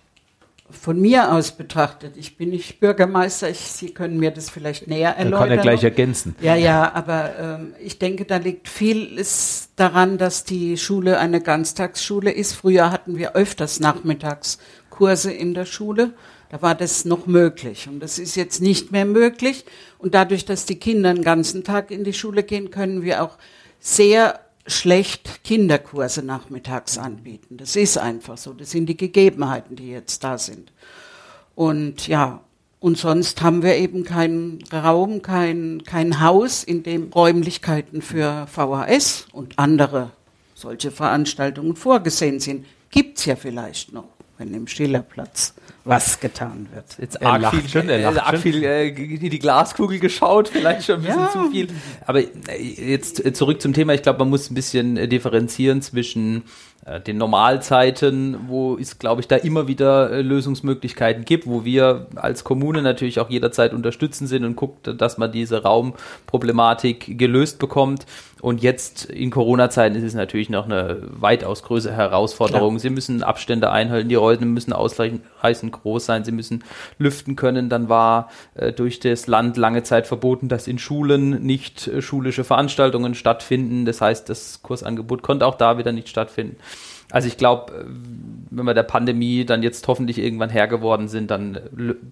von 0.72 1.00
mir 1.00 1.34
aus 1.34 1.52
betrachtet, 1.52 2.16
ich 2.16 2.38
bin 2.38 2.50
nicht 2.50 2.80
Bürgermeister, 2.80 3.50
ich, 3.50 3.60
Sie 3.60 3.90
können 3.90 4.18
mir 4.18 4.32
das 4.32 4.50
vielleicht 4.50 4.88
näher 4.88 5.16
erläutern. 5.18 5.32
Dann 5.32 5.50
kann 5.50 5.58
er 5.58 5.62
gleich 5.62 5.84
ergänzen. 5.84 6.36
Ja, 6.42 6.56
ja, 6.56 6.94
aber 6.94 7.32
ähm, 7.40 7.74
ich 7.80 8.00
denke, 8.00 8.26
da 8.26 8.38
liegt 8.38 8.70
vieles 8.70 9.70
daran, 9.76 10.18
dass 10.18 10.44
die 10.44 10.78
Schule 10.78 11.20
eine 11.20 11.42
Ganztagsschule 11.42 12.32
ist. 12.32 12.54
Früher 12.54 12.92
hatten 12.92 13.18
wir 13.18 13.36
öfters 13.36 13.80
Nachmittagskurse 13.80 15.32
in 15.32 15.54
der 15.54 15.66
Schule. 15.66 16.14
Da 16.50 16.62
war 16.62 16.76
das 16.76 17.06
noch 17.06 17.28
möglich. 17.28 17.88
Und 17.88 18.02
das 18.02 18.20
ist 18.20 18.36
jetzt 18.36 18.62
nicht 18.62 18.92
mehr 18.92 19.06
möglich. 19.06 19.66
Und 20.00 20.14
dadurch, 20.14 20.46
dass 20.46 20.66
die 20.66 20.80
Kinder 20.80 21.14
den 21.14 21.24
ganzen 21.24 21.64
Tag 21.64 21.92
in 21.92 22.04
die 22.04 22.14
Schule 22.14 22.44
gehen, 22.44 22.72
können 22.72 23.04
wir 23.04 23.24
auch 23.24 23.38
sehr 23.80 24.40
schlecht 24.74 25.44
Kinderkurse 25.44 26.24
nachmittags 26.24 26.98
anbieten. 26.98 27.58
Das 27.58 27.76
ist 27.76 27.98
einfach 27.98 28.38
so. 28.38 28.54
Das 28.54 28.72
sind 28.72 28.88
die 28.88 28.98
Gegebenheiten, 28.98 29.76
die 29.76 29.90
jetzt 29.90 30.24
da 30.24 30.38
sind. 30.38 30.72
Und 31.56 32.08
ja, 32.08 32.42
und 32.80 32.98
sonst 32.98 33.44
haben 33.44 33.62
wir 33.62 33.76
eben 33.76 34.04
keinen 34.04 34.60
Raum, 34.74 35.22
kein, 35.22 35.84
kein 35.86 36.20
Haus, 36.20 36.64
in 36.64 36.82
dem 36.82 37.14
Räumlichkeiten 37.14 38.02
für 38.02 38.48
VHS 38.48 39.28
und 39.32 39.60
andere 39.60 40.12
solche 40.56 40.90
Veranstaltungen 40.90 41.76
vorgesehen 41.76 42.40
sind. 42.40 42.66
Gibt's 42.90 43.26
ja 43.26 43.36
vielleicht 43.36 43.94
noch, 43.94 44.10
wenn 44.42 44.54
im 44.54 44.68
Schillerplatz 44.68 45.54
was 45.84 46.20
getan 46.20 46.68
wird. 46.74 46.86
Jetzt 47.00 47.22
er 47.22 47.32
arg 47.32 47.56
viel, 47.56 47.70
schon, 47.70 47.90
er 47.90 48.12
lacht 48.12 48.28
arg 48.28 48.40
viel 48.40 48.64
äh, 48.64 48.88
in 48.90 49.30
die 49.30 49.40
Glaskugel 49.40 50.00
geschaut, 50.00 50.48
vielleicht 50.50 50.84
schon 50.84 50.96
ein 50.96 51.02
bisschen 51.04 51.20
ja. 51.20 51.32
zu 51.32 51.52
viel. 51.52 51.68
Aber 52.06 52.20
äh, 52.20 52.28
jetzt 52.58 53.24
äh, 53.24 53.34
zurück 53.34 53.62
zum 53.62 53.74
Thema. 53.74 53.94
Ich 53.94 54.02
glaube, 54.04 54.20
man 54.20 54.30
muss 54.30 54.50
ein 54.50 54.56
bisschen 54.56 54.98
äh, 54.98 55.08
differenzieren 55.08 55.82
zwischen 55.82 56.38
äh, 56.38 56.42
den 57.06 57.18
Normalzeiten, 57.18 58.48
wo 58.48 58.76
es, 58.76 58.98
glaube 58.98 59.22
ich, 59.22 59.28
da 59.28 59.36
immer 59.36 59.68
wieder 59.68 60.10
äh, 60.10 60.22
Lösungsmöglichkeiten 60.22 61.26
gibt, 61.26 61.46
wo 61.46 61.64
wir 61.64 62.08
als 62.16 62.44
Kommune 62.44 62.82
natürlich 62.82 63.20
auch 63.20 63.30
jederzeit 63.30 63.74
unterstützen 63.74 64.26
sind 64.26 64.46
und 64.46 64.56
guckt, 64.56 64.92
dass 65.00 65.20
man 65.20 65.32
diese 65.32 65.62
Raumproblematik 65.62 67.20
gelöst 67.20 67.60
bekommt. 67.60 68.08
Und 68.42 68.64
jetzt 68.64 69.06
in 69.06 69.30
Corona-Zeiten 69.30 69.96
ist 69.96 70.04
es 70.04 70.16
natürlich 70.16 70.50
noch 70.50 70.66
eine 70.66 70.98
weitaus 71.04 71.62
größere 71.62 71.94
Herausforderung. 71.94 72.72
Klar. 72.72 72.80
Sie 72.80 72.90
müssen 72.90 73.22
Abstände 73.22 73.70
einhalten, 73.70 74.10
die 74.10 74.16
Räume 74.16 74.48
müssen 74.48 74.74
ausreichend 74.74 75.22
groß 75.72 76.04
sein, 76.08 76.24
sie 76.24 76.32
müssen 76.32 76.64
lüften 76.98 77.36
können. 77.36 77.70
Dann 77.70 77.88
war 77.90 78.32
äh, 78.56 78.74
durch 78.74 79.00
das 79.00 79.28
Land 79.28 79.58
lange 79.58 79.84
Zeit 79.84 80.08
verboten, 80.08 80.50
dass 80.50 80.68
in 80.68 80.80
Schulen 80.80 81.44
nicht 81.44 81.88
äh, 81.88 82.02
schulische 82.02 82.44
Veranstaltungen 82.44 83.14
stattfinden. 83.14 83.86
Das 83.86 84.02
heißt, 84.02 84.28
das 84.28 84.64
Kursangebot 84.64 85.22
konnte 85.22 85.46
auch 85.46 85.56
da 85.56 85.78
wieder 85.78 85.92
nicht 85.92 86.10
stattfinden. 86.10 86.58
Also 87.12 87.28
ich 87.28 87.38
glaube, 87.38 87.74
äh, 87.74 87.86
wenn 88.52 88.66
wir 88.66 88.74
der 88.74 88.84
Pandemie 88.84 89.46
dann 89.46 89.64
jetzt 89.64 89.88
hoffentlich 89.88 90.18
irgendwann 90.18 90.50
Herr 90.50 90.68
geworden 90.68 91.08
sind, 91.08 91.32
dann 91.32 91.56
äh, 91.56 91.60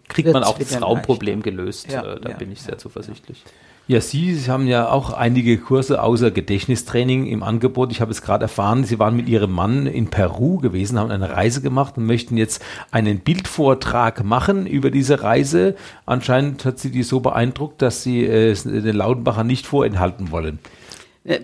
kriegt 0.07 0.27
Wird's 0.27 0.33
man 0.33 0.43
auch 0.43 0.57
das 0.57 0.81
Raumproblem 0.81 1.41
gelöst. 1.41 1.91
Ja, 1.91 2.15
da 2.15 2.29
ja, 2.29 2.37
bin 2.37 2.51
ich 2.51 2.61
sehr 2.61 2.77
zuversichtlich. 2.77 3.43
Ja, 3.87 4.01
Sie 4.01 4.37
haben 4.47 4.67
ja 4.67 4.87
auch 4.89 5.13
einige 5.13 5.57
Kurse 5.57 6.03
außer 6.03 6.29
Gedächtnistraining 6.29 7.25
im 7.25 7.41
Angebot. 7.41 7.91
Ich 7.91 8.01
habe 8.01 8.11
es 8.11 8.21
gerade 8.21 8.43
erfahren, 8.43 8.83
Sie 8.83 8.99
waren 8.99 9.15
mit 9.15 9.27
Ihrem 9.27 9.51
Mann 9.51 9.87
in 9.87 10.11
Peru 10.11 10.59
gewesen, 10.59 10.99
haben 10.99 11.09
eine 11.09 11.31
Reise 11.31 11.61
gemacht 11.61 11.97
und 11.97 12.05
möchten 12.05 12.37
jetzt 12.37 12.63
einen 12.91 13.19
Bildvortrag 13.19 14.23
machen 14.23 14.67
über 14.67 14.91
diese 14.91 15.23
Reise. 15.23 15.75
Anscheinend 16.05 16.65
hat 16.65 16.77
Sie 16.77 16.91
die 16.91 17.01
so 17.01 17.19
beeindruckt, 17.19 17.81
dass 17.81 18.03
Sie 18.03 18.25
äh, 18.25 18.53
den 18.53 18.95
Lautenbacher 18.95 19.43
nicht 19.43 19.65
vorenthalten 19.65 20.29
wollen. 20.29 20.59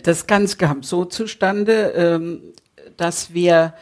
Das 0.04 0.28
Ganze 0.28 0.58
kam 0.58 0.84
so 0.84 1.06
zustande, 1.06 1.94
ähm, 1.96 2.42
dass 2.98 3.34
wir 3.34 3.74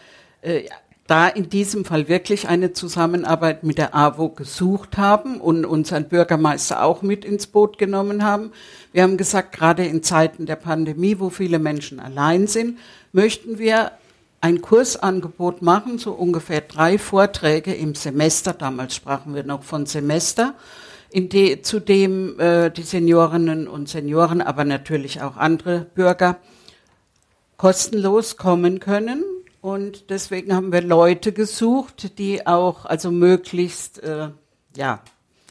äh, 0.41 0.63
da 1.07 1.27
in 1.27 1.49
diesem 1.49 1.83
Fall 1.83 2.07
wirklich 2.07 2.47
eine 2.47 2.71
Zusammenarbeit 2.71 3.63
mit 3.63 3.77
der 3.77 3.93
AWO 3.93 4.29
gesucht 4.29 4.97
haben 4.97 5.41
und 5.41 5.65
unseren 5.65 6.07
Bürgermeister 6.07 6.81
auch 6.81 7.01
mit 7.01 7.25
ins 7.25 7.47
Boot 7.47 7.77
genommen 7.77 8.23
haben. 8.23 8.51
Wir 8.93 9.03
haben 9.03 9.17
gesagt, 9.17 9.51
gerade 9.51 9.85
in 9.85 10.01
Zeiten 10.01 10.45
der 10.45 10.55
Pandemie, 10.55 11.19
wo 11.19 11.29
viele 11.29 11.59
Menschen 11.59 11.99
allein 11.99 12.47
sind, 12.47 12.79
möchten 13.11 13.59
wir 13.59 13.91
ein 14.39 14.61
Kursangebot 14.61 15.61
machen, 15.61 15.97
so 15.97 16.11
ungefähr 16.11 16.61
drei 16.61 16.97
Vorträge 16.97 17.73
im 17.73 17.95
Semester. 17.95 18.53
Damals 18.53 18.95
sprachen 18.95 19.35
wir 19.35 19.43
noch 19.43 19.63
von 19.63 19.85
Semester, 19.85 20.55
in 21.09 21.29
de, 21.29 21.61
zu 21.61 21.79
dem 21.79 22.39
äh, 22.39 22.69
die 22.69 22.81
Seniorinnen 22.81 23.67
und 23.67 23.87
Senioren, 23.87 24.41
aber 24.41 24.63
natürlich 24.63 25.21
auch 25.21 25.37
andere 25.37 25.85
Bürger 25.95 26.37
kostenlos 27.57 28.37
kommen 28.37 28.79
können 28.79 29.23
und 29.63 30.09
deswegen 30.09 30.53
haben 30.53 30.73
wir 30.73 30.81
Leute 30.81 31.31
gesucht, 31.31 32.17
die 32.17 32.45
auch, 32.45 32.83
also 32.83 33.11
möglichst, 33.11 34.03
äh, 34.03 34.27
ja, 34.75 35.01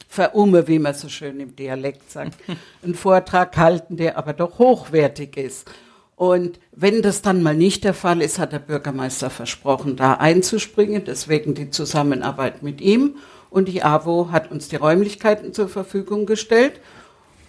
verumme, 0.07 0.67
wie 0.67 0.77
man 0.77 0.93
so 0.93 1.09
schön 1.09 1.39
im 1.39 1.55
Dialekt 1.55 2.11
sagt, 2.11 2.35
einen 2.83 2.93
Vortrag 2.93 3.57
halten, 3.57 3.97
der 3.97 4.15
aber 4.19 4.33
doch 4.33 4.59
hochwertig 4.59 5.35
ist. 5.35 5.67
Und 6.15 6.59
wenn 6.71 7.01
das 7.01 7.23
dann 7.23 7.41
mal 7.41 7.55
nicht 7.55 7.83
der 7.83 7.95
Fall 7.95 8.21
ist, 8.21 8.37
hat 8.37 8.53
der 8.53 8.59
Bürgermeister 8.59 9.31
versprochen, 9.31 9.95
da 9.95 10.13
einzuspringen. 10.13 11.03
Deswegen 11.05 11.55
die 11.55 11.71
Zusammenarbeit 11.71 12.61
mit 12.61 12.81
ihm. 12.81 13.15
Und 13.49 13.67
die 13.67 13.81
AWO 13.81 14.29
hat 14.31 14.51
uns 14.51 14.67
die 14.67 14.75
Räumlichkeiten 14.75 15.53
zur 15.53 15.69
Verfügung 15.69 16.27
gestellt. 16.27 16.79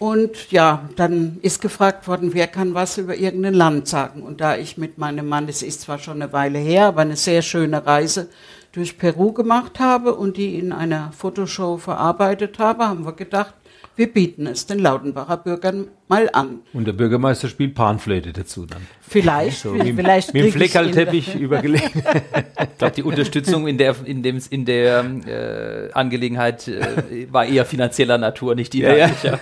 Und 0.04 0.50
ja, 0.50 0.86
dann 0.96 1.38
ist 1.40 1.62
gefragt 1.62 2.06
worden, 2.06 2.34
wer 2.34 2.46
kann 2.46 2.74
was 2.74 2.98
über 2.98 3.16
irgendein 3.16 3.54
Land 3.54 3.88
sagen. 3.88 4.20
Und 4.22 4.42
da 4.42 4.54
ich 4.54 4.76
mit 4.76 4.98
meinem 4.98 5.26
Mann, 5.26 5.48
es 5.48 5.62
ist 5.62 5.80
zwar 5.80 5.98
schon 5.98 6.20
eine 6.20 6.30
Weile 6.30 6.58
her, 6.58 6.88
aber 6.88 7.00
eine 7.00 7.16
sehr 7.16 7.40
schöne 7.40 7.86
Reise 7.86 8.28
durch 8.72 8.98
Peru 8.98 9.32
gemacht 9.32 9.80
habe 9.80 10.14
und 10.14 10.36
die 10.36 10.58
in 10.58 10.72
einer 10.72 11.10
Fotoshow 11.16 11.78
verarbeitet 11.78 12.58
habe, 12.58 12.86
haben 12.86 13.06
wir 13.06 13.14
gedacht, 13.14 13.54
wir 13.96 14.12
bieten 14.12 14.46
es 14.46 14.66
den 14.66 14.80
Lautenbacher 14.80 15.36
Bürgern 15.36 15.88
mal 16.08 16.28
an. 16.32 16.60
Und 16.72 16.86
der 16.86 16.92
Bürgermeister 16.92 17.48
spielt 17.48 17.74
Panflöte 17.74 18.32
dazu 18.32 18.66
dann. 18.66 18.86
Vielleicht, 19.00 19.60
so, 19.60 19.70
mit, 19.70 19.94
vielleicht 19.94 20.34
mit 20.34 20.44
dem 20.44 20.52
Fleckerlteppich 20.52 21.36
übergelegt. 21.36 21.92
ich 21.94 22.78
glaube, 22.78 22.94
die 22.96 23.02
Unterstützung 23.02 23.68
in 23.68 23.78
der, 23.78 23.94
in 24.04 24.22
dem, 24.22 24.40
in 24.50 24.64
der 24.64 25.04
äh, 25.04 25.92
Angelegenheit 25.92 26.66
äh, 26.66 27.28
war 27.30 27.46
eher 27.46 27.64
finanzieller 27.64 28.18
Natur, 28.18 28.54
nicht 28.54 28.72
die 28.72 28.80
ja, 28.80 28.96
ja. 28.96 29.08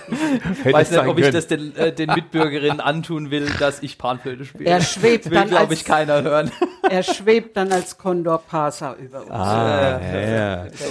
Ich 0.65 0.73
weiß 0.73 0.91
nicht, 0.91 1.05
ob 1.05 1.17
ich 1.17 1.31
das 1.31 1.47
den, 1.47 1.75
äh, 1.75 1.91
den 1.91 2.11
Mitbürgerinnen 2.13 2.79
antun 2.79 3.31
will, 3.31 3.47
dass 3.59 3.81
ich 3.81 3.97
Panflöte 3.97 4.45
spiele. 4.45 4.69
Er 4.69 4.81
schwebt 4.81 5.25
das 5.25 5.31
will, 5.31 5.45
glaube 5.45 5.73
ich, 5.73 5.83
keiner 5.83 6.21
hören. 6.21 6.51
Er 6.87 7.03
schwebt 7.03 7.57
dann 7.57 7.71
als 7.71 7.97
Condor 7.97 8.37
Pasa 8.37 8.95
über 8.95 9.21
uns. 9.21 9.31
Ah, 9.31 9.99
ja, 10.01 10.19
ja. 10.19 10.65
So. 10.69 10.85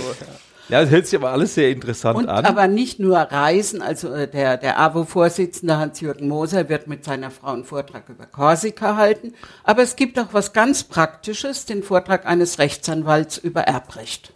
Ja, 0.69 0.81
das 0.81 0.91
hört 0.91 1.07
sich 1.07 1.19
aber 1.19 1.31
alles 1.31 1.55
sehr 1.55 1.71
interessant 1.71 2.19
und, 2.19 2.29
an. 2.29 2.47
Aber 2.47 2.69
nicht 2.69 2.99
nur 2.99 3.19
Reisen, 3.19 3.83
also 3.83 4.13
äh, 4.13 4.29
der, 4.29 4.57
der 4.57 4.79
AWO-Vorsitzende 4.79 5.77
Hans-Jürgen 5.77 6.29
Moser 6.29 6.69
wird 6.69 6.87
mit 6.87 7.05
seiner 7.05 7.31
Frau 7.31 7.53
einen 7.53 7.65
Vortrag 7.65 8.09
über 8.09 8.27
Korsika 8.27 8.97
halten, 8.97 9.35
aber 9.65 9.83
es 9.83 9.97
gibt 9.97 10.19
auch 10.19 10.33
was 10.33 10.53
ganz 10.53 10.85
Praktisches, 10.85 11.67
den 11.67 11.83
Vortrag 11.83 12.27
eines 12.27 12.59
Rechtsanwalts 12.59 13.39
über 13.39 13.63
Erbrecht. 13.63 14.33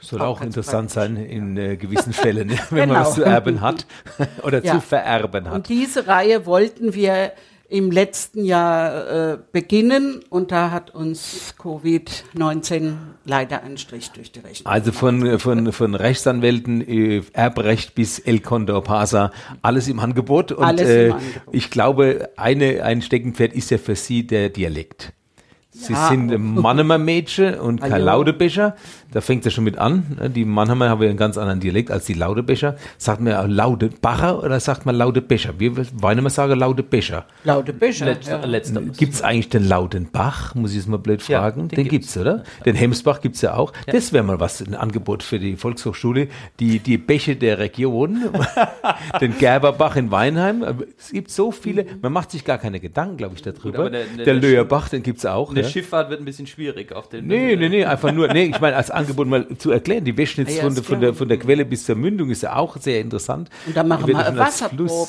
Soll 0.00 0.22
auch, 0.22 0.38
auch 0.38 0.40
interessant 0.40 0.90
sein 0.90 1.16
in 1.16 1.56
äh, 1.56 1.76
gewissen 1.76 2.12
Fällen, 2.12 2.48
wenn 2.70 2.88
genau. 2.88 2.94
man 2.94 3.02
was 3.04 3.14
zu 3.14 3.22
erben 3.22 3.60
hat 3.60 3.86
oder 4.42 4.64
ja. 4.64 4.74
zu 4.74 4.80
vererben 4.80 5.46
hat. 5.46 5.54
Und 5.54 5.68
diese 5.68 6.06
Reihe 6.06 6.46
wollten 6.46 6.94
wir 6.94 7.32
im 7.70 7.92
letzten 7.92 8.44
Jahr 8.44 9.32
äh, 9.32 9.38
beginnen 9.52 10.20
und 10.28 10.50
da 10.50 10.72
hat 10.72 10.92
uns 10.92 11.54
Covid-19 11.58 12.94
leider 13.24 13.62
einen 13.62 13.78
Strich 13.78 14.10
durch 14.10 14.32
die 14.32 14.40
Rechnung. 14.40 14.70
Also 14.70 14.90
von, 14.90 15.38
von, 15.38 15.72
von 15.72 15.94
Rechtsanwälten, 15.94 16.86
äh, 16.86 17.22
Erbrecht 17.32 17.94
bis 17.94 18.18
El 18.18 18.40
Condor 18.40 18.82
Pasa, 18.82 19.30
alles 19.62 19.86
im 19.86 20.00
Angebot. 20.00 20.50
Und 20.50 20.64
alles 20.64 20.88
äh, 20.88 21.06
im 21.06 21.12
Angebot. 21.12 21.42
ich 21.52 21.70
glaube, 21.70 22.30
eine, 22.36 22.82
ein 22.82 23.02
Steckenpferd 23.02 23.52
ist 23.52 23.70
ja 23.70 23.78
für 23.78 23.94
Sie 23.94 24.26
der 24.26 24.48
Dialekt. 24.48 25.12
Sie 25.70 25.92
ja. 25.92 26.08
sind 26.08 26.36
Mannheimer 26.36 26.98
Mädchen 26.98 27.54
und 27.54 27.80
kein 27.80 28.02
Laudebecher. 28.02 28.74
Da 29.12 29.20
fängt 29.20 29.40
es 29.40 29.52
ja 29.52 29.56
schon 29.56 29.64
mit 29.64 29.78
an. 29.78 30.30
Die 30.34 30.44
Mannheimer 30.44 30.88
haben 30.88 31.02
ja 31.02 31.08
einen 31.08 31.18
ganz 31.18 31.36
anderen 31.36 31.60
Dialekt 31.60 31.90
als 31.90 32.04
die 32.04 32.14
Laudebecher. 32.14 32.76
Sagt 32.98 33.20
man 33.20 33.32
ja 33.32 33.42
Laudebacher 33.42 34.42
oder 34.42 34.60
sagt 34.60 34.86
man 34.86 34.94
Laudebecher? 34.94 35.54
Wir 35.58 35.76
wollen 35.76 36.18
immer 36.18 36.30
sagen 36.30 36.58
Laudebecher. 36.58 37.26
Laudebecher. 37.44 38.06
Letz, 38.06 38.28
ja. 38.28 38.80
Gibt 38.96 39.14
es 39.14 39.22
eigentlich 39.22 39.48
den 39.48 39.68
Laudenbach? 39.68 40.54
Muss 40.54 40.72
ich 40.72 40.78
es 40.78 40.86
mal 40.86 40.98
blöd 40.98 41.22
fragen. 41.22 41.62
Ja, 41.62 41.66
den, 41.68 41.76
den 41.76 41.88
gibt's, 41.88 42.16
oder? 42.16 42.44
Den 42.64 42.76
Hemsbach 42.76 43.20
gibt's 43.20 43.40
ja 43.40 43.54
auch. 43.54 43.72
Ja. 43.86 43.92
Das 43.92 44.12
wäre 44.12 44.24
mal 44.24 44.40
was, 44.40 44.60
ein 44.60 44.74
Angebot 44.74 45.22
für 45.22 45.38
die 45.38 45.56
Volkshochschule. 45.56 46.28
Die, 46.60 46.78
die 46.78 46.98
Bäche 46.98 47.36
der 47.36 47.58
Region. 47.58 48.30
den 49.20 49.36
Gerberbach 49.38 49.96
in 49.96 50.10
Weinheim. 50.10 50.64
Es 50.98 51.10
gibt 51.10 51.30
so 51.30 51.50
viele. 51.50 51.86
Man 52.02 52.12
macht 52.12 52.30
sich 52.30 52.44
gar 52.44 52.58
keine 52.58 52.80
Gedanken, 52.80 53.16
glaube 53.16 53.34
ich, 53.34 53.42
darüber. 53.42 53.84
Gut, 53.84 53.92
der, 53.92 54.04
der, 54.04 54.24
der 54.24 54.34
Löherbach, 54.34 54.88
den 54.88 55.02
gibt's 55.02 55.26
auch. 55.26 55.52
Der 55.54 55.64
Schifffahrt 55.64 56.10
wird 56.10 56.20
ein 56.20 56.24
bisschen 56.24 56.46
schwierig 56.46 56.92
auf 56.92 57.08
den. 57.08 57.26
Nee, 57.26 57.56
nee, 57.56 57.68
nee, 57.68 57.84
einfach 57.84 58.12
nur, 58.12 58.28
nee, 58.28 58.44
ich 58.44 58.60
meine, 58.60 58.76
als 58.76 58.90
Angebot 59.00 59.26
mal 59.26 59.46
zu 59.58 59.70
erklären. 59.70 60.04
Die 60.04 60.16
Wäschnitz 60.16 60.56
ja, 60.56 60.62
von, 60.62 61.00
der, 61.00 61.14
von, 61.14 61.28
der, 61.28 61.38
Quelle 61.38 61.64
bis 61.64 61.84
zur 61.84 61.96
Mündung 61.96 62.30
ist 62.30 62.42
ja 62.42 62.56
auch 62.56 62.76
sehr 62.76 63.00
interessant. 63.00 63.50
Und 63.66 63.76
dann 63.76 63.88
machen 63.88 64.06
wir 64.06 64.18
eine 64.18 64.38
Wasserprobe. 64.38 65.08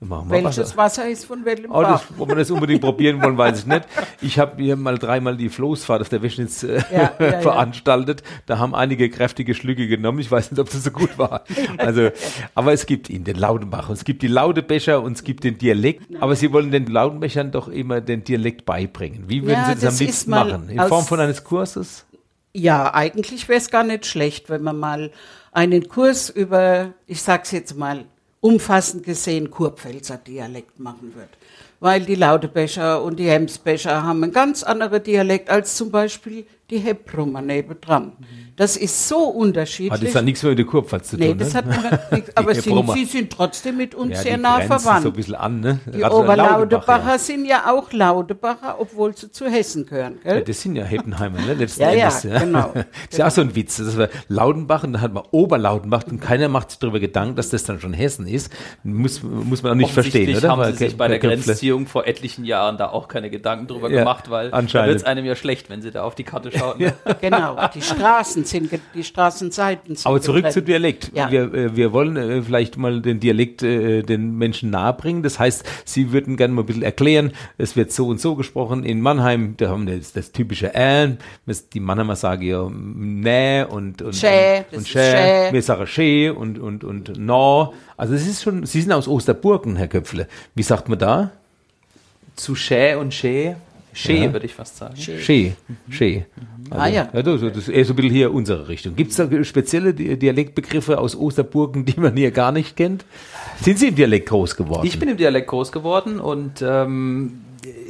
Welches 0.00 0.76
Wasser 0.76 1.08
ist 1.08 1.24
von 1.24 1.44
welchem 1.44 1.72
Oh, 1.72 1.82
das, 1.82 2.04
ob 2.16 2.28
wir 2.28 2.36
das 2.36 2.52
unbedingt 2.52 2.82
probieren 2.82 3.20
wollen, 3.20 3.36
weiß 3.36 3.60
ich 3.60 3.66
nicht. 3.66 3.82
Ich 4.20 4.38
habe 4.38 4.62
hier 4.62 4.76
mal 4.76 4.96
dreimal 4.96 5.36
die 5.36 5.48
Floßfahrt 5.48 6.02
auf 6.02 6.08
der 6.08 6.22
Weschnitz 6.22 6.62
äh, 6.62 6.80
Ja, 6.92 7.12
ja, 7.18 7.40
veranstaltet. 7.40 8.22
Da 8.46 8.58
haben 8.58 8.76
einige 8.76 9.10
kräftige 9.10 9.54
Schlücke 9.54 9.88
genommen. 9.88 10.20
Ich 10.20 10.30
weiß 10.30 10.52
nicht, 10.52 10.60
ob 10.60 10.70
das 10.70 10.84
so 10.84 10.92
gut 10.92 11.18
war. 11.18 11.42
Also, 11.78 12.10
aber 12.54 12.72
es 12.72 12.86
gibt 12.86 13.10
ihn, 13.10 13.24
den 13.24 13.36
Laudenbach. 13.36 13.88
Und 13.88 13.96
es 13.96 14.04
gibt 14.04 14.22
die 14.22 14.28
Laudebecher 14.28 15.02
und 15.02 15.16
es 15.16 15.24
gibt 15.24 15.42
den 15.42 15.58
Dialekt. 15.58 16.02
Aber 16.20 16.36
Sie 16.36 16.52
wollen 16.52 16.70
den 16.70 16.86
Laudenbechern 16.86 17.50
doch 17.50 17.66
immer 17.66 18.00
den 18.00 18.22
Dialekt 18.22 18.64
beibringen. 18.64 19.24
Wie 19.26 19.42
würden 19.42 19.64
Sie 19.66 19.72
das, 19.72 19.80
das 19.80 19.94
am 19.94 20.06
liebsten 20.06 20.30
machen? 20.30 20.68
In 20.68 20.80
Form 20.82 21.04
von 21.04 21.18
eines 21.18 21.42
Kurses? 21.42 22.06
Ja, 22.52 22.94
eigentlich 22.94 23.48
wäre 23.48 23.58
es 23.58 23.70
gar 23.70 23.84
nicht 23.84 24.06
schlecht, 24.06 24.48
wenn 24.48 24.62
man 24.62 24.78
mal 24.78 25.12
einen 25.52 25.88
Kurs 25.88 26.30
über, 26.30 26.94
ich 27.06 27.22
sag's 27.22 27.50
jetzt 27.52 27.76
mal, 27.76 28.04
umfassend 28.40 29.04
gesehen 29.04 29.50
Kurpfälzer 29.50 30.16
Dialekt 30.16 30.78
machen 30.78 31.14
wird. 31.14 31.28
Weil 31.80 32.04
die 32.04 32.14
Lautebecher 32.14 33.02
und 33.02 33.18
die 33.18 33.28
Hemsbecher 33.28 34.02
haben 34.02 34.22
einen 34.22 34.32
ganz 34.32 34.62
anderen 34.62 35.02
Dialekt 35.02 35.50
als 35.50 35.76
zum 35.76 35.90
Beispiel 35.90 36.46
die 36.70 36.78
Hebrummer 36.78 37.40
nebendran. 37.42 38.12
Das 38.56 38.76
ist 38.76 39.08
so 39.08 39.18
unterschiedlich. 39.18 39.92
Hat 39.92 40.02
jetzt 40.02 40.16
dann 40.16 40.24
nichts 40.24 40.42
mehr 40.42 40.50
mit 40.50 40.58
der 40.58 40.66
Kurpfalz 40.66 41.10
zu 41.10 41.16
tun, 41.16 41.26
nee, 41.28 41.34
das 41.34 41.52
ne? 41.54 41.58
hat 41.58 41.66
man 41.66 41.98
nichts, 42.10 42.36
aber 42.36 42.54
sind, 42.54 42.90
sie 42.92 43.04
sind 43.04 43.32
trotzdem 43.32 43.76
mit 43.76 43.94
uns 43.94 44.14
ja, 44.16 44.22
sehr 44.22 44.36
die 44.36 44.42
nah 44.42 44.56
grenzen 44.58 44.80
verwandt. 44.80 45.02
so 45.04 45.08
ein 45.10 45.14
bisschen 45.14 45.34
an, 45.36 45.60
ne? 45.60 45.80
die 45.94 46.04
Also 46.04 46.18
Oberlaudebacher 46.18 47.12
ja. 47.12 47.18
sind 47.18 47.44
ja 47.46 47.72
auch 47.72 47.92
Laudebacher, 47.92 48.80
obwohl 48.80 49.16
sie 49.16 49.30
zu 49.30 49.46
Hessen 49.48 49.86
gehören, 49.86 50.18
Ja, 50.24 50.32
gell? 50.34 50.42
das 50.42 50.60
sind 50.60 50.74
ja 50.74 50.82
Heppenheimer, 50.84 51.40
ne? 51.40 51.54
Letzten 51.54 51.82
Ja, 51.82 51.92
ja, 51.92 52.08
Endes, 52.08 52.22
genau. 52.22 52.72
Das 52.74 52.84
ist 53.12 53.18
ja 53.18 53.26
auch 53.28 53.30
so 53.30 53.40
ein 53.42 53.54
Witz. 53.54 53.76
Das 53.76 53.96
war 53.96 54.08
Laudenbach 54.26 54.82
und 54.82 54.94
dann 54.94 55.02
hat 55.02 55.12
man 55.14 55.22
Oberlaudenbach 55.30 56.02
und 56.10 56.20
keiner 56.20 56.48
macht 56.48 56.70
sich 56.72 56.80
darüber 56.80 56.98
Gedanken, 56.98 57.36
dass 57.36 57.50
das 57.50 57.62
dann 57.62 57.80
schon 57.80 57.92
Hessen 57.92 58.26
ist. 58.26 58.52
Muss, 58.82 59.22
muss 59.22 59.62
man 59.62 59.72
auch 59.72 59.76
nicht 59.76 59.92
verstehen, 59.92 60.22
Offensichtlich 60.22 60.44
oder? 60.44 60.64
haben 60.66 60.72
sie 60.72 60.78
sich 60.84 60.96
bei 60.96 61.06
der 61.06 61.20
Grenzziehung 61.20 61.86
vor 61.86 62.08
etlichen 62.08 62.44
Jahren 62.44 62.76
da 62.76 62.88
auch 62.88 63.06
keine 63.06 63.30
Gedanken 63.30 63.68
drüber 63.68 63.88
Ja, 63.88 64.00
gemacht, 64.00 64.30
weil 64.30 64.50
da 64.50 64.60
wird 64.86 64.96
es 64.96 65.04
einem 65.04 65.24
ja 65.24 65.36
schlecht, 65.36 65.70
wenn 65.70 65.80
sie 65.80 65.92
da 65.92 66.02
auf 66.02 66.16
die 66.16 66.24
Karte 66.24 66.50
schauen. 66.58 66.78
ne? 66.78 66.92
Genau, 67.20 67.56
die 67.74 67.82
Straßen 67.82 68.44
sind, 68.44 68.70
die 68.94 69.04
Straßenseiten 69.04 69.96
sind 69.96 70.06
Aber 70.06 70.20
zurück 70.20 70.44
getrennt. 70.44 70.54
zu 70.54 70.62
Dialekt. 70.62 71.10
Ja. 71.14 71.30
Wir, 71.30 71.52
äh, 71.54 71.76
wir 71.76 71.92
wollen 71.92 72.16
äh, 72.16 72.42
vielleicht 72.42 72.76
mal 72.76 73.00
den 73.00 73.20
Dialekt 73.20 73.62
äh, 73.62 74.02
den 74.02 74.36
Menschen 74.36 74.70
nahebringen. 74.70 75.22
Das 75.22 75.38
heißt, 75.38 75.64
Sie 75.84 76.12
würden 76.12 76.36
gerne 76.36 76.54
mal 76.54 76.62
ein 76.62 76.66
bisschen 76.66 76.82
erklären, 76.82 77.32
es 77.56 77.76
wird 77.76 77.92
so 77.92 78.08
und 78.08 78.20
so 78.20 78.34
gesprochen. 78.34 78.84
In 78.84 79.00
Mannheim, 79.00 79.54
da 79.56 79.68
haben 79.70 79.86
wir 79.86 79.96
das, 79.98 80.12
das 80.12 80.32
typische 80.32 80.74
Ä. 80.74 81.16
Die 81.72 81.80
Mannheimer 81.80 82.16
sagen 82.16 82.42
ja 82.42 82.68
Nä 82.68 83.64
und 83.64 84.02
und, 84.02 84.14
Schä, 84.14 84.64
und, 84.70 84.78
und. 84.78 84.88
Schä. 84.88 85.48
Wir 85.52 85.62
sagen 85.62 85.86
Schä 85.86 86.30
und 86.30 86.58
und 86.58 86.84
und 86.84 87.18
No. 87.18 87.72
Also 87.96 88.14
es 88.14 88.26
ist 88.26 88.42
schon, 88.42 88.64
Sie 88.66 88.80
sind 88.80 88.92
aus 88.92 89.08
Osterburgen, 89.08 89.76
Herr 89.76 89.88
Köpfle. 89.88 90.28
Wie 90.54 90.62
sagt 90.62 90.88
man 90.88 90.98
da? 90.98 91.30
Zu 92.36 92.54
Schä 92.54 92.94
und 92.96 93.12
Schä. 93.12 93.56
Schä, 93.98 94.24
Ja. 94.24 94.32
würde 94.32 94.46
ich 94.46 94.54
fast 94.54 94.76
sagen. 94.76 94.96
Schä. 94.96 95.52
Schä. 95.90 96.26
Also, 96.70 96.82
Ah, 96.82 96.86
ja. 96.88 97.04
das, 97.12 97.40
das 97.40 97.56
ist 97.56 97.68
eher 97.68 97.84
so 97.84 97.92
ein 97.92 97.96
bisschen 97.96 98.12
hier 98.12 98.32
unsere 98.32 98.68
Richtung. 98.68 98.94
Gibt 98.94 99.10
es 99.10 99.16
da 99.16 99.28
spezielle 99.44 99.94
Di- 99.94 100.16
Dialektbegriffe 100.18 100.98
aus 100.98 101.16
Osterburgen, 101.16 101.84
die 101.84 101.98
man 101.98 102.16
hier 102.16 102.30
gar 102.30 102.52
nicht 102.52 102.76
kennt? 102.76 103.04
Sind 103.60 103.78
Sie 103.78 103.88
im 103.88 103.94
Dialekt 103.96 104.28
groß 104.28 104.54
geworden? 104.56 104.86
Ich 104.86 104.98
bin 104.98 105.08
im 105.08 105.16
Dialekt 105.16 105.48
groß 105.48 105.72
geworden 105.72 106.20
und 106.20 106.62
ähm, 106.62 107.40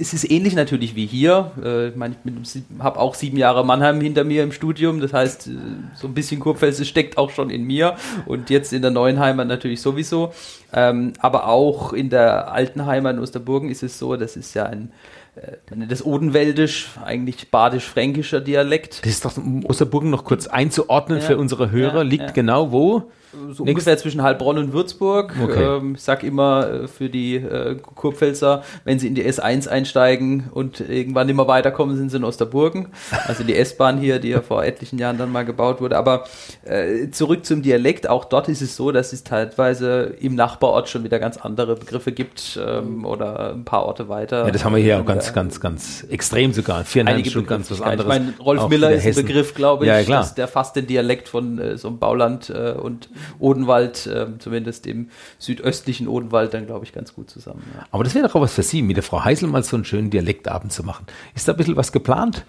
es 0.00 0.14
ist 0.14 0.30
ähnlich 0.30 0.54
natürlich 0.54 0.94
wie 0.96 1.04
hier. 1.06 1.50
Äh, 1.62 1.88
ich 1.88 1.96
meine, 1.96 2.14
ich 2.24 2.62
habe 2.78 2.98
auch 2.98 3.14
sieben 3.14 3.36
Jahre 3.36 3.66
Mannheim 3.66 4.00
hinter 4.00 4.24
mir 4.24 4.42
im 4.44 4.52
Studium. 4.52 5.00
Das 5.00 5.12
heißt, 5.12 5.48
äh, 5.48 5.50
so 5.94 6.06
ein 6.06 6.14
bisschen 6.14 6.40
Kurpfälzisch 6.40 6.88
steckt 6.88 7.18
auch 7.18 7.30
schon 7.30 7.50
in 7.50 7.64
mir 7.64 7.96
und 8.26 8.48
jetzt 8.48 8.72
in 8.72 8.80
der 8.80 8.90
neuen 8.92 9.18
Heimat 9.20 9.46
natürlich 9.48 9.82
sowieso. 9.82 10.32
Ähm, 10.72 11.12
aber 11.18 11.48
auch 11.48 11.92
in 11.92 12.08
der 12.08 12.50
alten 12.52 12.86
Heimat 12.86 13.16
in 13.16 13.22
Osterburgen 13.22 13.68
ist 13.70 13.82
es 13.82 13.98
so, 13.98 14.16
das 14.16 14.36
ist 14.36 14.54
ja 14.54 14.64
ein 14.64 14.90
das 15.88 16.04
Odenwäldisch, 16.04 16.90
eigentlich 17.04 17.50
badisch-fränkischer 17.50 18.40
Dialekt. 18.40 19.00
Das 19.04 19.12
ist 19.12 19.24
doch 19.24 19.36
um 19.36 19.64
Osterburgen 19.64 20.10
noch 20.10 20.24
kurz 20.24 20.46
einzuordnen 20.46 21.18
Ja. 21.18 21.24
für 21.24 21.36
unsere 21.38 21.70
Hörer. 21.70 21.98
Ja, 21.98 22.02
Liegt 22.02 22.24
ja. 22.24 22.30
genau 22.32 22.72
wo? 22.72 23.04
So 23.52 23.64
ungefähr 23.64 23.98
zwischen 23.98 24.22
Heilbronn 24.22 24.56
und 24.56 24.72
Würzburg. 24.72 25.34
Okay. 25.42 25.62
Ähm, 25.62 25.94
ich 25.96 26.00
sag 26.02 26.22
immer 26.22 26.66
äh, 26.84 26.88
für 26.88 27.10
die 27.10 27.36
äh, 27.36 27.74
Kurpfälzer, 27.76 28.62
wenn 28.84 28.98
sie 28.98 29.06
in 29.06 29.14
die 29.14 29.22
S1 29.28 29.68
einsteigen 29.68 30.44
und 30.50 30.80
irgendwann 30.80 31.26
nicht 31.26 31.36
mehr 31.36 31.46
weiterkommen, 31.46 31.94
sind 31.94 32.08
sie 32.10 32.16
in 32.16 32.24
Osterburgen. 32.24 32.88
Also 33.26 33.44
die 33.44 33.54
S-Bahn 33.54 33.98
hier, 33.98 34.18
die 34.18 34.30
ja 34.30 34.40
vor 34.40 34.64
etlichen 34.64 34.98
Jahren 34.98 35.18
dann 35.18 35.30
mal 35.30 35.44
gebaut 35.44 35.82
wurde. 35.82 35.98
Aber 35.98 36.24
äh, 36.64 37.10
zurück 37.10 37.44
zum 37.44 37.60
Dialekt, 37.60 38.08
auch 38.08 38.24
dort 38.24 38.48
ist 38.48 38.62
es 38.62 38.76
so, 38.76 38.92
dass 38.92 39.12
es 39.12 39.24
teilweise 39.24 40.14
im 40.20 40.34
Nachbarort 40.34 40.88
schon 40.88 41.04
wieder 41.04 41.18
ganz 41.18 41.36
andere 41.36 41.76
Begriffe 41.76 42.12
gibt 42.12 42.58
ähm, 42.66 43.04
oder 43.04 43.52
ein 43.52 43.64
paar 43.66 43.84
Orte 43.84 44.08
weiter. 44.08 44.46
Ja, 44.46 44.50
das 44.50 44.64
haben 44.64 44.74
wir 44.74 44.82
hier 44.82 44.96
auch 44.96 45.02
Wieder 45.02 45.12
ganz, 45.34 45.60
ganz, 45.60 46.00
ganz 46.02 46.10
extrem 46.10 46.52
sogar. 46.52 46.84
Viereinhalb 46.84 47.26
Stunden 47.26 47.48
ganz 47.48 47.70
was 47.70 47.80
anderes. 47.80 48.02
Ich 48.02 48.06
meine, 48.06 48.34
Rolf 48.38 48.60
Auch 48.62 48.68
Miller 48.68 48.90
ist 48.90 49.06
ein. 49.06 49.14
Begriff, 49.14 49.54
glaube 49.54 49.84
ich, 49.84 49.88
Ja, 49.88 50.02
klar. 50.02 50.20
dass 50.20 50.34
der 50.34 50.48
fast 50.48 50.76
den 50.76 50.86
Dialekt 50.86 51.28
von 51.28 51.58
äh, 51.58 51.78
so 51.78 51.88
einem 51.88 51.98
Bauland 51.98 52.50
äh, 52.50 52.72
und 52.72 53.08
Odenwald, 53.38 54.06
äh, 54.06 54.26
zumindest 54.38 54.86
im 54.86 55.08
südöstlichen 55.38 56.08
Odenwald, 56.08 56.54
dann 56.54 56.66
glaube 56.66 56.84
ich 56.84 56.92
ganz 56.92 57.14
gut 57.14 57.30
zusammen. 57.30 57.62
Ja. 57.74 57.86
Aber 57.90 58.04
das 58.04 58.14
wäre 58.14 58.26
doch 58.26 58.34
auch 58.34 58.40
was 58.40 58.54
für 58.54 58.62
Sie, 58.62 58.82
mit 58.82 58.96
der 58.96 59.02
Frau 59.04 59.24
Heisel 59.24 59.48
mal 59.48 59.62
so 59.62 59.76
einen 59.76 59.84
schönen 59.84 60.10
Dialektabend 60.10 60.72
zu 60.72 60.82
machen. 60.82 61.06
Ist 61.34 61.48
da 61.48 61.52
ein 61.52 61.56
bisschen 61.58 61.76
was 61.76 61.92
geplant? 61.92 62.44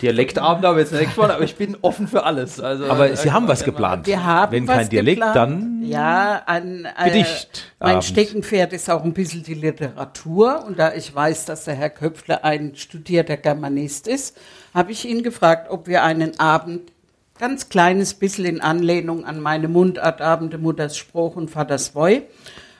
Dialektabend 0.00 0.64
haben 0.64 0.76
wir 0.76 0.82
jetzt 0.82 0.92
nicht 0.92 1.04
gesprochen, 1.04 1.30
aber 1.32 1.44
ich 1.44 1.56
bin 1.56 1.76
offen 1.82 2.06
für 2.08 2.22
alles. 2.24 2.60
Also, 2.60 2.86
Aber 2.86 3.10
äh, 3.10 3.16
Sie 3.16 3.32
haben 3.32 3.48
was 3.48 3.60
man- 3.60 3.66
geplant. 3.66 4.06
Wir 4.06 4.24
haben 4.24 4.52
Wenn 4.52 4.68
was 4.68 4.76
kein 4.76 4.88
Dialekt, 4.88 5.16
geplant. 5.20 5.36
dann 5.36 5.82
ja, 5.82 6.42
ein 6.46 6.84
äh, 6.96 7.04
Gedicht 7.10 7.72
Mein 7.80 7.90
Abend. 7.92 8.04
Steckenpferd 8.04 8.72
ist 8.72 8.88
auch 8.90 9.02
ein 9.04 9.12
bisschen 9.12 9.42
die 9.42 9.54
Literatur 9.54 10.64
und 10.66 10.78
da 10.78 10.92
ich 10.94 11.14
weiß, 11.14 11.44
dass 11.46 11.64
der 11.64 11.74
Herr 11.74 11.90
Köpfle 11.90 12.44
ein 12.44 12.76
studierter 12.76 13.36
Germanist 13.36 14.06
ist, 14.08 14.36
habe 14.74 14.92
ich 14.92 15.08
ihn 15.08 15.22
gefragt, 15.22 15.70
ob 15.70 15.86
wir 15.88 16.02
einen 16.04 16.38
Abend 16.38 16.92
ganz 17.38 17.68
kleines 17.68 18.14
bisschen 18.14 18.44
in 18.44 18.60
Anlehnung 18.60 19.24
an 19.24 19.40
meine 19.40 19.66
Mundartabende 19.68 20.58
Mutters 20.58 20.96
Spruch 20.96 21.36
und 21.36 21.50
Vaters 21.50 21.94
Woi 21.94 22.22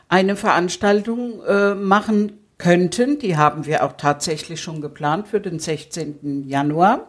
eine 0.08 0.36
Veranstaltung 0.36 1.42
äh, 1.46 1.74
machen 1.74 2.32
könnten. 2.60 3.18
Die 3.18 3.36
haben 3.36 3.66
wir 3.66 3.82
auch 3.82 3.94
tatsächlich 3.96 4.60
schon 4.60 4.80
geplant 4.80 5.26
für 5.26 5.40
den 5.40 5.58
16. 5.58 6.48
Januar. 6.48 7.08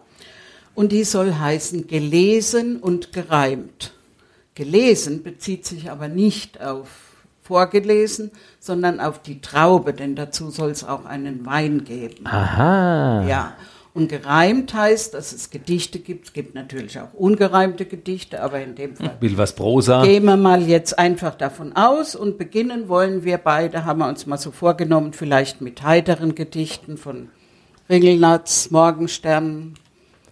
Und 0.74 0.92
die 0.92 1.04
soll 1.04 1.36
heißen 1.36 1.86
gelesen 1.88 2.78
und 2.78 3.14
gereimt. 3.14 3.94
Gelesen 4.56 5.22
bezieht 5.22 5.66
sich 5.66 5.92
aber 5.92 6.08
nicht 6.08 6.62
auf 6.62 6.88
vorgelesen, 7.44 8.32
sondern 8.60 9.02
auf 9.02 9.22
die 9.22 9.42
Traube, 9.42 9.94
denn 9.94 10.16
dazu 10.16 10.52
soll 10.52 10.70
es 10.70 10.86
auch 10.86 11.04
einen 11.04 11.46
Wein 11.46 11.84
geben. 11.84 12.26
Aha. 12.26 13.26
Ja. 13.28 13.56
Und 13.94 14.08
gereimt 14.08 14.74
heißt, 14.74 15.14
dass 15.14 15.34
es 15.34 15.50
Gedichte 15.50 16.00
gibt. 16.00 16.28
Es 16.28 16.34
gibt 16.34 16.56
natürlich 16.56 16.98
auch 16.98 17.14
ungereimte 17.14 17.86
Gedichte, 17.86 18.42
aber 18.42 18.62
in 18.62 18.76
dem 18.76 18.96
Fall 18.96 19.18
Will 19.20 19.38
was 19.38 19.54
Prosa. 19.54 20.04
gehen 20.04 20.24
wir 20.24 20.38
mal 20.38 20.62
jetzt 20.62 20.98
einfach 20.98 21.36
davon 21.36 21.76
aus 21.76 22.16
und 22.16 22.38
beginnen 22.38 22.88
wollen 22.88 23.26
wir 23.26 23.38
beide, 23.38 23.84
haben 23.84 24.00
wir 24.00 24.08
uns 24.08 24.26
mal 24.26 24.38
so 24.38 24.52
vorgenommen, 24.52 25.12
vielleicht 25.12 25.60
mit 25.60 25.84
heiteren 25.84 26.36
Gedichten 26.36 26.98
von 26.98 27.30
Ringelnatz, 27.90 28.72
Morgenstern, 28.72 29.74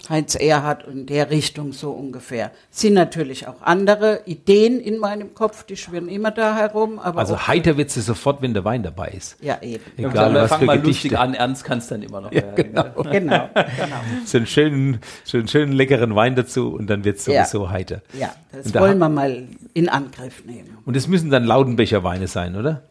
Heinz 0.08 0.36
Erhardt 0.36 0.88
in 0.88 1.06
der 1.06 1.30
Richtung 1.30 1.74
so 1.74 1.92
ungefähr. 1.92 2.52
Sind 2.72 2.94
natürlich 2.94 3.48
auch 3.48 3.62
andere 3.62 4.22
Ideen 4.26 4.80
in 4.80 4.98
meinem 4.98 5.34
Kopf, 5.34 5.64
die 5.66 5.76
schwirren 5.76 6.08
immer 6.08 6.32
da 6.32 6.56
herum, 6.56 7.00
aber 7.00 7.20
Also 7.20 7.36
auch, 7.36 7.48
heiter 7.48 7.76
wird 7.78 7.90
sie 7.92 8.02
sofort, 8.02 8.42
wenn 8.42 8.54
der 8.54 8.64
Wein 8.64 8.82
dabei 8.82 9.10
ist. 9.10 9.36
ja 9.42 9.62
eben. 9.62 9.84
Ja, 9.98 10.10
Egal 10.10 10.34
wir 10.34 10.42
was 10.42 10.50
fangen 10.50 10.60
für 10.62 10.66
mal 10.68 10.80
Gedichte. 10.80 11.08
lustig 11.10 11.20
an, 11.20 11.34
ernst 11.34 11.64
kann 11.66 11.80
es 11.80 11.88
dann 11.88 12.02
immer 12.02 12.22
noch 12.22 12.32
werden. 12.32 12.56
genau. 12.56 12.84
Genau, 13.04 13.50
genau. 13.54 13.96
So 14.26 14.38
einen 14.38 14.48
schönen, 14.48 15.00
so 15.26 15.38
einen 15.38 15.48
schönen 15.48 15.74
leckeren 15.74 16.16
Wein 16.16 16.36
dazu 16.36 16.74
und 16.74 16.88
dann 16.88 17.04
wird 17.04 17.18
es 17.18 17.26
Ja. 17.26 17.44
sowieso 17.46 17.70
heiter. 17.70 18.02
Ja, 18.18 18.34
das 18.52 18.68
Und 18.68 18.76
da 18.76 18.82
wollen 18.82 18.98
wir 19.00 19.10
mal 19.10 19.44
in 19.74 19.90
Angriff 19.90 20.46
nehmen. 20.46 20.78
Und 20.86 20.96
es 20.96 21.08
müssen 21.08 21.30
dann 21.30 21.44
Laudenbecher 21.44 22.04
Weine 22.04 22.28
sein, 22.28 22.56
oder? 22.56 22.84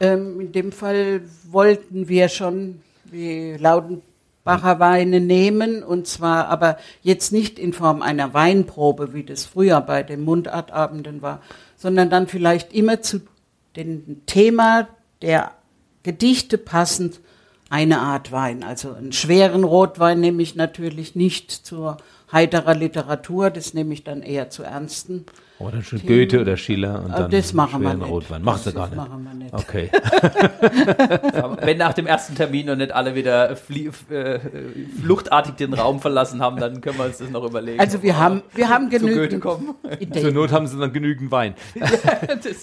Ähm, 0.00 0.40
in 0.40 0.52
dem 0.52 0.72
Fall 0.72 1.22
wollten 1.50 2.08
wir 2.08 2.28
schon 2.28 2.80
die 3.12 3.56
Laudenbacher 4.44 4.78
Weine 4.78 5.20
nehmen 5.20 5.82
und 5.82 6.06
zwar 6.06 6.48
aber 6.48 6.76
jetzt 7.02 7.32
nicht 7.32 7.58
in 7.58 7.72
Form 7.72 8.02
einer 8.02 8.34
Weinprobe, 8.34 9.14
wie 9.14 9.24
das 9.24 9.46
früher 9.46 9.80
bei 9.80 10.02
den 10.02 10.22
Mundartabenden 10.22 11.22
war, 11.22 11.40
sondern 11.76 12.10
dann 12.10 12.26
vielleicht 12.26 12.74
immer 12.74 13.00
zu 13.00 13.22
dem 13.74 14.26
Thema 14.26 14.88
der 15.22 15.52
Gedichte 16.02 16.58
passend 16.58 17.20
eine 17.70 18.00
Art 18.00 18.32
Wein. 18.32 18.62
Also 18.64 18.92
einen 18.92 19.12
schweren 19.12 19.64
Rotwein 19.64 20.20
nehme 20.20 20.42
ich 20.42 20.54
natürlich 20.54 21.14
nicht 21.14 21.50
zur 21.50 21.96
heiterer 22.30 22.74
Literatur, 22.74 23.48
das 23.48 23.72
nehme 23.72 23.94
ich 23.94 24.04
dann 24.04 24.20
eher 24.22 24.50
zu 24.50 24.62
ernsten. 24.62 25.24
Oder 25.66 25.82
schon 25.82 26.00
Goethe 26.06 26.40
oder 26.40 26.56
Schiller 26.56 27.02
und 27.04 27.10
dann 27.12 27.30
das 27.30 27.52
machen 27.52 27.82
wir 27.82 27.94
nicht. 27.94 28.08
Rotwein. 28.08 28.42
Macht 28.42 28.66
Das 28.66 28.72
ihr 28.74 28.78
gar 28.78 28.86
nicht. 28.88 28.96
machen 28.96 29.24
wir 29.24 29.34
nicht. 29.34 29.54
Okay. 29.54 29.90
Wenn 31.62 31.78
nach 31.78 31.92
dem 31.94 32.06
ersten 32.06 32.34
Termin 32.34 32.66
noch 32.66 32.76
nicht 32.76 32.92
alle 32.92 33.14
wieder 33.14 33.56
flie- 33.56 33.90
äh, 34.10 34.40
fluchtartig 35.02 35.54
den 35.56 35.74
Raum 35.74 36.00
verlassen 36.00 36.40
haben, 36.40 36.58
dann 36.58 36.80
können 36.80 36.98
wir 36.98 37.06
uns 37.06 37.18
das 37.18 37.30
noch 37.30 37.44
überlegen. 37.44 37.80
Also 37.80 38.02
wir 38.02 38.18
haben, 38.18 38.42
wir 38.54 38.68
haben 38.68 38.90
zu 38.90 38.98
Goethe 38.98 39.14
genügend 39.14 39.40
kommen. 39.42 39.74
Zur. 40.12 40.32
Not 40.32 40.52
haben 40.52 40.66
sie 40.66 40.78
dann 40.78 40.92
genügend 40.92 41.30
Wein. 41.30 41.54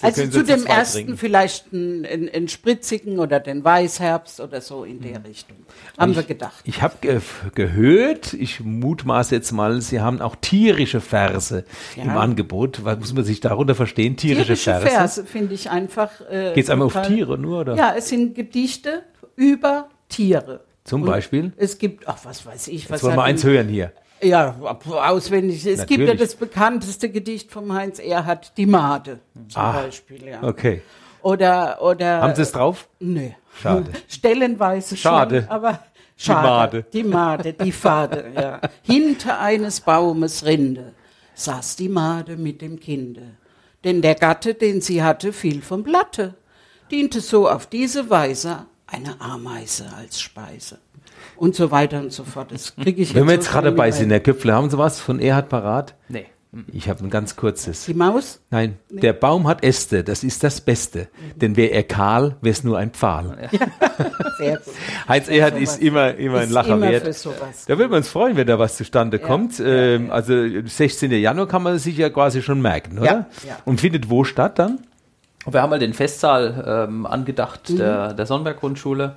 Also 0.02 0.24
zu 0.24 0.30
zu 0.32 0.44
dem 0.44 0.66
ersten 0.66 0.98
trinken. 1.00 1.18
vielleicht 1.18 1.74
einen, 1.74 2.06
einen, 2.06 2.48
spritzigen 2.48 3.20
oder 3.20 3.40
den 3.40 3.64
Weißherbst 3.64 4.40
oder 4.42 4.62
so 4.62 4.84
in 4.84 5.02
der 5.02 5.24
Richtung. 5.24 5.58
Haben 5.98 6.16
wir 6.16 6.24
gedacht. 6.24 6.62
Ich 6.66 6.82
habe 6.82 6.96
ge 7.02 7.20
gehört, 7.56 8.34
ich 8.34 8.60
mutmaße 8.60 9.36
jetzt 9.36 9.52
mal, 9.52 9.82
Sie 9.82 10.00
haben 10.02 10.22
auch 10.22 10.36
tierische 10.36 11.02
Verse 11.02 11.64
Ja. 11.96 12.04
im 12.04 12.10
Angebot. 12.18 12.84
Was 12.92 13.00
muss 13.00 13.14
man 13.14 13.24
sich 13.24 13.40
darunter 13.40 13.76
verstehen? 13.76 14.16
Tierische, 14.18 14.46
Tierische 14.56 14.72
Verse. 14.72 14.88
Verse 14.88 15.26
finde 15.26 15.54
ich 15.54 15.70
einfach. 15.70 16.12
Äh, 16.30 16.54
Geht 16.54 16.66
es 16.66 16.70
einmal 16.70 16.88
auf 16.88 17.02
Tiere 17.08 17.38
nur? 17.38 17.62
Oder? 17.62 17.76
Ja, 17.76 17.94
es 17.98 18.10
sind 18.10 18.36
Gedichte 18.36 19.04
über 19.36 19.90
Tiere. 20.10 20.62
Zum 20.84 21.04
Und 21.04 21.10
Beispiel? 21.10 21.54
Es 21.58 21.78
gibt, 21.78 22.08
ach, 22.08 22.18
was 22.24 22.46
weiß 22.46 22.68
ich, 22.70 22.90
was 22.90 23.02
Jetzt 23.02 23.04
wollen 23.04 23.16
wir 23.18 23.24
eins 23.24 23.44
hören 23.44 23.68
hier. 23.68 23.92
Ja, 24.24 24.56
auswendig. 24.86 25.66
Es 25.66 25.80
gibt 25.88 25.92
ja 25.92 25.98
Natürlich. 26.08 26.20
das 26.22 26.36
bekannteste 26.36 27.10
Gedicht 27.10 27.52
vom 27.52 27.74
Heinz 27.74 28.00
Erhardt, 28.00 28.54
Die 28.58 28.66
Made 28.68 29.20
zum 29.48 29.62
Ah, 29.62 29.72
Beispiel. 29.84 30.28
Ja. 30.28 30.44
Okay. 30.44 30.82
Oder, 31.24 31.82
oder. 31.82 32.22
Haben 32.22 32.36
Sie 32.36 32.42
es 32.44 32.52
drauf? 32.52 32.88
Nee. 33.00 33.36
Schade. 33.62 33.92
Stellenweise 34.08 34.96
Schade. 34.98 35.42
schon, 35.42 35.50
aber 35.50 35.80
schade. 36.18 36.78
Made. 36.78 36.86
Die 36.94 37.04
Made, 37.04 37.54
die 37.54 37.72
Fade, 37.72 38.26
ja. 38.36 38.62
Hinter 38.84 39.40
eines 39.40 39.82
Baumes 39.82 40.46
Rinde 40.46 40.94
saß 41.34 41.76
die 41.76 41.90
Made 41.90 42.38
mit 42.38 42.62
dem 42.62 42.80
Kinde. 42.80 43.38
Denn 43.84 44.02
der 44.02 44.16
Gatte, 44.16 44.54
den 44.54 44.82
sie 44.82 45.04
hatte, 45.04 45.34
fiel 45.34 45.62
vom 45.62 45.84
Blatte, 45.84 46.36
diente 46.92 47.22
so 47.22 47.50
auf 47.50 47.66
diese 47.68 48.10
Weise 48.10 48.66
eine 48.86 49.20
Ameise 49.20 49.86
als 49.98 50.22
Speise. 50.22 50.80
Und 51.36 51.56
so 51.56 51.72
weiter 51.72 52.00
und 52.00 52.12
so 52.12 52.24
fort. 52.24 52.52
Das 52.52 52.76
kriege 52.76 53.02
ich 53.02 53.16
Wenn 53.16 53.26
wir 53.26 53.34
jetzt 53.34 53.50
gerade 53.50 53.72
mir 53.72 53.92
sind, 53.92 54.10
bei. 54.10 54.16
Herr 54.16 54.20
Köpfler, 54.20 54.54
haben 54.54 54.70
Sie 54.70 54.78
was 54.78 55.00
von 55.00 55.20
Erhard 55.20 55.50
parat? 55.50 55.96
Nee. 56.10 56.28
Ich 56.74 56.90
habe 56.90 57.02
ein 57.02 57.10
ganz 57.10 57.38
kurzes. 57.38 57.86
Die 57.86 57.94
Maus? 57.94 58.42
Nein, 58.50 58.78
der 58.90 59.14
Baum 59.14 59.48
hat 59.48 59.64
Äste, 59.64 60.04
das 60.04 60.22
ist 60.26 60.44
das 60.44 60.60
Beste. 60.60 61.08
Denn 61.38 61.56
wäre 61.56 61.72
er 61.72 61.84
kahl, 61.84 62.36
wäre 62.42 62.52
es 62.52 62.66
nur 62.66 62.78
ein 62.78 62.92
Pfahl. 62.92 63.50
Sehr 64.38 64.58
gut. 64.58 64.74
Heinz 65.08 65.30
Erhard 65.30 65.58
ist 65.58 65.82
immer, 65.82 66.14
immer 66.16 66.40
ein 66.40 66.48
Ist 66.50 66.52
Lacher 66.54 66.74
immer 66.74 66.90
wert. 66.90 67.06
für 67.06 67.14
sowas. 67.14 67.66
Da 67.68 67.78
würden 67.78 67.92
wir 67.92 67.98
uns 67.98 68.10
freuen, 68.10 68.36
wenn 68.36 68.48
da 68.48 68.60
was 68.60 68.76
zustande 68.76 69.18
kommt. 69.18 69.62
Ähm, 69.66 70.12
Also 70.12 70.34
16. 70.66 71.12
Januar 71.12 71.48
kann 71.48 71.64
man 71.64 71.80
sich 71.80 71.96
ja 71.96 72.10
quasi 72.10 72.42
schon 72.42 72.62
merken, 72.62 72.98
oder? 73.00 73.06
Ja, 73.06 73.26
ja. 73.48 73.58
Und 73.64 73.80
findet 73.80 74.10
wo 74.10 74.26
statt 74.26 74.60
dann? 74.60 74.80
Wir 75.50 75.62
haben 75.62 75.70
mal 75.70 75.80
den 75.80 75.94
Festsaal 75.94 76.88
ähm, 76.90 77.06
angedacht 77.06 77.70
der, 77.80 78.14
der 78.14 78.26
Sonnenberg-Grundschule. 78.26 79.16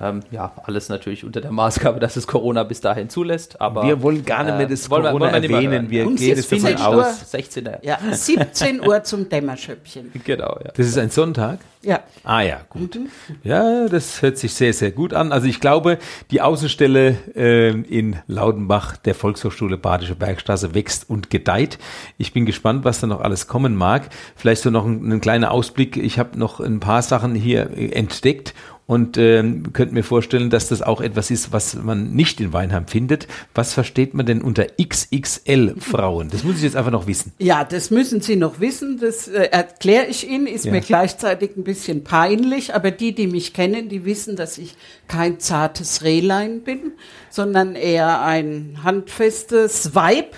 Ähm, 0.00 0.20
ja, 0.32 0.52
alles 0.64 0.88
natürlich 0.88 1.24
unter 1.24 1.40
der 1.40 1.52
Maßgabe, 1.52 2.00
dass 2.00 2.16
es 2.16 2.26
Corona 2.26 2.64
bis 2.64 2.80
dahin 2.80 3.08
zulässt. 3.08 3.60
Aber 3.60 3.84
wir 3.84 4.02
wollen 4.02 4.24
gar 4.24 4.42
nicht 4.42 4.56
mehr 4.56 4.66
äh, 4.66 4.68
das 4.70 4.90
wollen 4.90 5.04
wir- 5.04 5.10
Corona 5.10 5.26
wollen 5.26 5.34
wir 5.34 5.40
nicht 5.40 5.50
mehr 5.50 5.62
erwähnen. 5.62 5.90
Wir 5.90 6.06
Und 6.08 6.16
gehen 6.16 6.36
jetzt 6.36 6.50
davon 6.50 6.76
aus. 6.78 6.96
Uhr- 6.96 7.12
16. 7.26 7.68
Ja, 7.82 7.98
17 8.10 8.84
Uhr 8.84 9.04
zum 9.04 9.28
Dämmerschöppchen. 9.28 10.10
Genau, 10.24 10.58
ja. 10.64 10.72
Das 10.76 10.86
ist 10.86 10.98
ein 10.98 11.10
Sonntag? 11.10 11.60
Ja. 11.82 12.00
Ah 12.24 12.40
ja, 12.40 12.60
gut. 12.70 12.98
Ja, 13.42 13.86
das 13.88 14.22
hört 14.22 14.38
sich 14.38 14.54
sehr, 14.54 14.72
sehr 14.72 14.90
gut 14.90 15.12
an. 15.12 15.32
Also 15.32 15.46
ich 15.46 15.60
glaube, 15.60 15.98
die 16.30 16.40
Außenstelle 16.40 17.16
ähm, 17.34 17.84
in 17.84 18.16
Laudenbach 18.26 18.96
der 18.96 19.14
Volkshochschule 19.14 19.76
Badische 19.76 20.14
Bergstraße 20.16 20.74
wächst 20.74 21.08
und 21.10 21.28
gedeiht. 21.30 21.78
Ich 22.16 22.32
bin 22.32 22.46
gespannt, 22.46 22.84
was 22.84 23.00
da 23.00 23.06
noch 23.06 23.20
alles 23.20 23.46
kommen 23.46 23.76
mag. 23.76 24.08
Vielleicht 24.34 24.62
so 24.62 24.70
noch 24.70 24.86
ein, 24.86 25.12
ein 25.12 25.20
kleiner 25.20 25.50
Ausblick. 25.50 25.96
Ich 25.98 26.18
habe 26.18 26.38
noch 26.38 26.58
ein 26.58 26.80
paar 26.80 27.02
Sachen 27.02 27.34
hier 27.34 27.70
äh, 27.76 27.90
entdeckt 27.90 28.54
und 28.86 29.16
ähm, 29.16 29.72
könnte 29.72 29.94
mir 29.94 30.02
vorstellen, 30.02 30.50
dass 30.50 30.68
das 30.68 30.82
auch 30.82 31.00
etwas 31.00 31.30
ist, 31.30 31.52
was 31.52 31.74
man 31.74 32.12
nicht 32.12 32.38
in 32.40 32.52
Weinheim 32.52 32.86
findet. 32.86 33.26
Was 33.54 33.72
versteht 33.72 34.12
man 34.12 34.26
denn 34.26 34.42
unter 34.42 34.66
XXL 34.82 35.76
Frauen? 35.80 36.28
Das 36.30 36.44
muss 36.44 36.56
ich 36.56 36.62
jetzt 36.64 36.76
einfach 36.76 36.90
noch 36.90 37.06
wissen. 37.06 37.32
Ja, 37.38 37.64
das 37.64 37.90
müssen 37.90 38.20
Sie 38.20 38.36
noch 38.36 38.60
wissen. 38.60 38.98
Das 39.00 39.26
äh, 39.28 39.44
erkläre 39.50 40.06
ich 40.06 40.28
Ihnen, 40.28 40.46
ist 40.46 40.66
Ja. 40.66 40.72
mir 40.72 40.82
gleichzeitig 40.82 41.56
ein 41.56 41.64
bisschen 41.64 42.04
peinlich, 42.04 42.74
aber 42.74 42.90
die, 42.90 43.14
die 43.14 43.26
mich 43.26 43.54
kennen, 43.54 43.88
die 43.88 44.04
wissen, 44.04 44.36
dass 44.36 44.58
ich 44.58 44.74
kein 45.08 45.40
zartes 45.40 46.02
Rehlein 46.02 46.60
bin, 46.60 46.92
sondern 47.30 47.74
eher 47.76 48.20
ein 48.22 48.80
handfestes 48.84 49.94
Weib. 49.94 50.36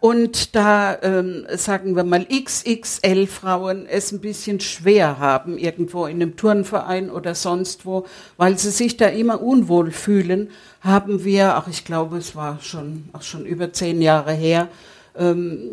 Und 0.00 0.54
da, 0.54 0.96
ähm, 1.02 1.46
sagen 1.56 1.96
wir 1.96 2.04
mal, 2.04 2.24
XXL-Frauen 2.24 3.86
es 3.86 4.12
ein 4.12 4.20
bisschen 4.20 4.60
schwer 4.60 5.18
haben, 5.18 5.58
irgendwo 5.58 6.06
in 6.06 6.22
einem 6.22 6.36
Turnverein 6.36 7.10
oder 7.10 7.34
sonst 7.34 7.84
wo, 7.84 8.06
weil 8.36 8.58
sie 8.58 8.70
sich 8.70 8.96
da 8.96 9.06
immer 9.06 9.42
unwohl 9.42 9.90
fühlen, 9.90 10.50
haben 10.80 11.24
wir, 11.24 11.56
ach 11.56 11.66
ich 11.66 11.84
glaube, 11.84 12.18
es 12.18 12.36
war 12.36 12.60
schon, 12.60 13.08
auch 13.12 13.22
schon 13.22 13.44
über 13.44 13.72
zehn 13.72 14.00
Jahre 14.00 14.32
her, 14.32 14.68
ähm, 15.16 15.70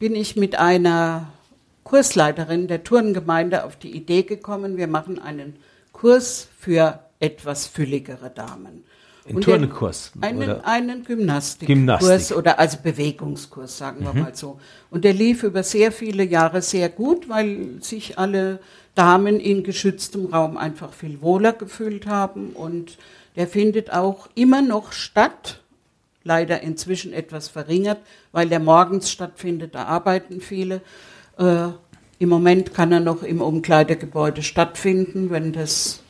bin 0.00 0.16
ich 0.16 0.34
mit 0.34 0.58
einer 0.58 1.28
Kursleiterin 1.84 2.66
der 2.66 2.82
Turngemeinde 2.82 3.64
auf 3.64 3.76
die 3.76 3.96
Idee 3.96 4.22
gekommen, 4.24 4.76
wir 4.76 4.88
machen 4.88 5.20
einen 5.20 5.56
Kurs 5.92 6.48
für 6.58 6.98
etwas 7.20 7.66
fülligere 7.66 8.30
Damen. 8.30 8.84
Ein 9.28 9.34
der- 9.40 9.42
Turnkurs, 9.58 10.12
Einen, 10.20 10.42
oder? 10.42 10.66
einen 10.66 11.04
Gymnastikkurs 11.04 11.66
Gymnastik. 11.76 12.36
oder 12.36 12.58
also 12.58 12.78
Bewegungskurs, 12.82 13.76
sagen 13.78 14.00
Mhm. 14.00 14.04
wir 14.04 14.14
mal 14.24 14.34
so. 14.34 14.58
Und 14.90 15.04
der 15.04 15.12
lief 15.12 15.42
über 15.42 15.62
sehr 15.62 15.92
viele 15.92 16.24
Jahre 16.24 16.62
sehr 16.62 16.88
gut, 16.88 17.28
weil 17.28 17.80
sich 17.80 18.18
alle 18.18 18.60
Damen 18.94 19.38
in 19.40 19.62
geschütztem 19.64 20.26
Raum 20.26 20.56
einfach 20.56 20.92
viel 20.92 21.20
wohler 21.20 21.52
gefühlt 21.52 22.06
haben. 22.06 22.50
Und 22.50 22.98
der 23.36 23.46
findet 23.46 23.92
auch 23.92 24.28
immer 24.34 24.62
noch 24.62 24.92
statt, 24.92 25.60
leider 26.24 26.62
inzwischen 26.62 27.12
etwas 27.12 27.48
verringert, 27.48 27.98
weil 28.32 28.48
der 28.48 28.58
morgens 28.60 29.10
stattfindet, 29.10 29.74
da 29.74 29.84
arbeiten 29.84 30.40
viele. 30.40 30.80
Äh, 31.38 31.68
Im 32.20 32.28
Moment 32.30 32.74
kann 32.74 32.90
er 32.90 32.98
noch 32.98 33.22
im 33.22 33.40
Umkleidegebäude 33.40 34.42
stattfinden. 34.42 35.30
Wenn 35.30 35.52
das 35.52 36.00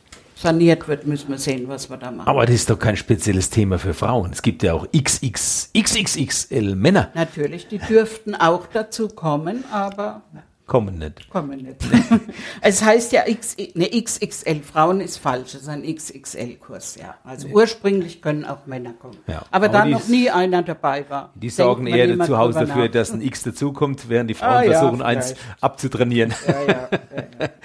saniert 0.41 0.87
wird, 0.87 1.05
müssen 1.05 1.29
wir 1.29 1.37
sehen, 1.37 1.67
was 1.67 1.89
wir 1.89 1.97
da 1.97 2.11
machen. 2.11 2.27
Aber 2.27 2.45
das 2.45 2.55
ist 2.55 2.69
doch 2.69 2.79
kein 2.79 2.95
spezielles 2.95 3.49
Thema 3.49 3.77
für 3.77 3.93
Frauen. 3.93 4.31
Es 4.31 4.41
gibt 4.41 4.63
ja 4.63 4.73
auch 4.73 4.87
XX, 4.91 5.71
XXXL 5.77 6.75
Männer. 6.75 7.11
Natürlich, 7.13 7.67
die 7.67 7.79
dürften 7.79 8.35
auch 8.35 8.67
dazu 8.67 9.09
kommen, 9.09 9.63
aber 9.71 10.21
Kommen 10.69 10.99
nicht. 10.99 11.27
kommen 11.31 11.57
nicht. 11.63 11.77
es 12.61 12.83
heißt 12.83 13.11
ja 13.11 13.23
X, 13.25 13.57
ne, 13.73 13.89
XXL, 13.89 14.61
Frauen 14.61 15.01
ist 15.01 15.17
falsch, 15.17 15.55
es 15.55 15.63
ist 15.63 15.67
ein 15.67 15.81
XXL-Kurs, 15.83 16.95
ja. 17.01 17.15
Also 17.23 17.47
ursprünglich 17.47 18.21
können 18.21 18.45
auch 18.45 18.67
Männer 18.67 18.93
kommen. 18.93 19.17
Ja, 19.25 19.39
Aber, 19.49 19.65
aber 19.65 19.69
da 19.69 19.85
noch 19.85 20.07
nie 20.07 20.29
einer 20.29 20.61
dabei 20.61 21.09
war. 21.09 21.31
Die 21.33 21.49
sorgen 21.49 21.87
eher 21.87 22.19
zu 22.23 22.37
Hause 22.37 22.59
dafür, 22.67 22.83
nach. 22.85 22.91
dass 22.91 23.11
ein 23.11 23.21
X 23.21 23.41
dazukommt, 23.41 24.09
während 24.09 24.29
die 24.29 24.35
Frauen 24.35 24.49
Ah, 24.49 24.63
ja, 24.63 24.79
versuchen, 24.79 25.01
eins 25.01 25.31
vielleicht. 25.31 25.63
abzutrainieren. 25.63 26.33
Ja, 26.47 26.61
ja, 26.61 26.67
ja. 26.69 27.49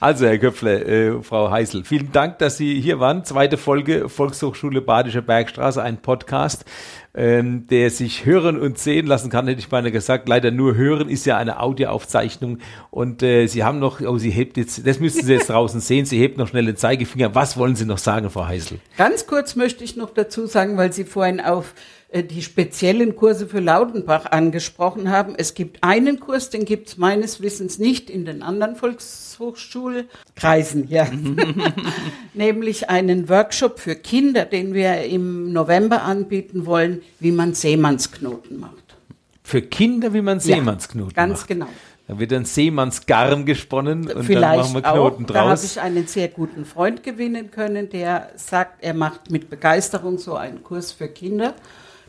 Also, 0.00 0.26
Herr 0.26 0.38
Köpfler, 0.38 0.86
äh, 0.86 1.22
Frau 1.22 1.50
Heißel, 1.50 1.84
vielen 1.84 2.12
Dank, 2.12 2.38
dass 2.38 2.56
Sie 2.56 2.80
hier 2.80 3.00
waren. 3.00 3.24
Zweite 3.24 3.56
Folge 3.56 4.08
Volkshochschule 4.08 4.80
Badische 4.80 5.22
Bergstraße, 5.22 5.82
ein 5.82 5.98
Podcast, 6.02 6.64
ähm, 7.14 7.66
der 7.66 7.90
sich 7.90 8.26
hören 8.26 8.58
und 8.60 8.78
sehen 8.78 9.06
lassen 9.06 9.30
kann, 9.30 9.46
hätte 9.46 9.60
ich 9.60 9.68
beinahe 9.68 9.92
gesagt. 9.92 10.28
Leider 10.28 10.50
nur 10.50 10.76
hören 10.76 11.08
ist 11.08 11.26
ja 11.26 11.36
eine 11.36 11.60
Audioaufzeichnung. 11.60 12.58
Und 12.90 13.22
äh, 13.22 13.46
Sie 13.46 13.64
haben 13.64 13.78
noch, 13.78 14.00
oh, 14.00 14.18
Sie 14.18 14.30
hebt 14.30 14.56
jetzt, 14.56 14.86
das 14.86 15.00
müssten 15.00 15.24
Sie 15.24 15.34
jetzt 15.34 15.50
draußen 15.50 15.80
sehen, 15.80 16.04
Sie 16.06 16.18
hebt 16.18 16.38
noch 16.38 16.48
schnell 16.48 16.66
den 16.66 16.76
Zeigefinger. 16.76 17.34
Was 17.34 17.56
wollen 17.56 17.76
Sie 17.76 17.84
noch 17.84 17.98
sagen, 17.98 18.30
Frau 18.30 18.46
Heißel? 18.46 18.78
Ganz 18.96 19.26
kurz 19.26 19.56
möchte 19.56 19.84
ich 19.84 19.96
noch 19.96 20.10
dazu 20.10 20.46
sagen, 20.46 20.76
weil 20.76 20.92
Sie 20.92 21.04
vorhin 21.04 21.40
auf 21.40 21.74
die 22.14 22.40
speziellen 22.42 23.16
Kurse 23.16 23.46
für 23.46 23.60
Laudenbach 23.60 24.24
angesprochen 24.26 25.10
haben. 25.10 25.34
Es 25.36 25.52
gibt 25.52 25.84
einen 25.84 26.20
Kurs, 26.20 26.48
den 26.48 26.64
gibt 26.64 26.88
es 26.88 26.96
meines 26.96 27.42
Wissens 27.42 27.78
nicht 27.78 28.08
in 28.08 28.24
den 28.24 28.42
anderen 28.42 28.76
Volkshochschulkreisen, 28.76 30.88
ja. 30.88 31.06
Nämlich 32.34 32.88
einen 32.88 33.28
Workshop 33.28 33.78
für 33.78 33.94
Kinder, 33.94 34.44
den 34.46 34.72
wir 34.72 35.02
im 35.04 35.52
November 35.52 36.02
anbieten 36.02 36.64
wollen, 36.66 37.02
wie 37.20 37.30
man 37.32 37.52
Seemannsknoten 37.54 38.58
macht. 38.58 38.96
Für 39.42 39.60
Kinder, 39.62 40.12
wie 40.14 40.22
man 40.22 40.38
Ja, 40.38 40.44
Seemannsknoten 40.56 41.12
ganz 41.14 41.40
macht. 41.40 41.48
genau. 41.48 41.66
Dann 42.06 42.18
wird 42.20 42.32
ein 42.32 42.46
Seemannsgarn 42.46 43.44
gesponnen 43.44 44.10
und 44.10 44.24
Vielleicht 44.24 44.42
dann 44.42 44.56
machen 44.60 44.74
wir 44.74 44.80
Knoten 44.80 45.24
auch. 45.24 45.28
Da 45.28 45.34
habe 45.40 45.48
draus. 45.50 45.64
ich 45.64 45.78
einen 45.78 46.06
sehr 46.06 46.28
guten 46.28 46.64
Freund 46.64 47.02
gewinnen 47.02 47.50
können, 47.50 47.90
der 47.90 48.30
sagt, 48.36 48.82
er 48.82 48.94
macht 48.94 49.30
mit 49.30 49.50
Begeisterung 49.50 50.16
so 50.16 50.34
einen 50.34 50.62
Kurs 50.62 50.90
für 50.92 51.08
Kinder. 51.08 51.52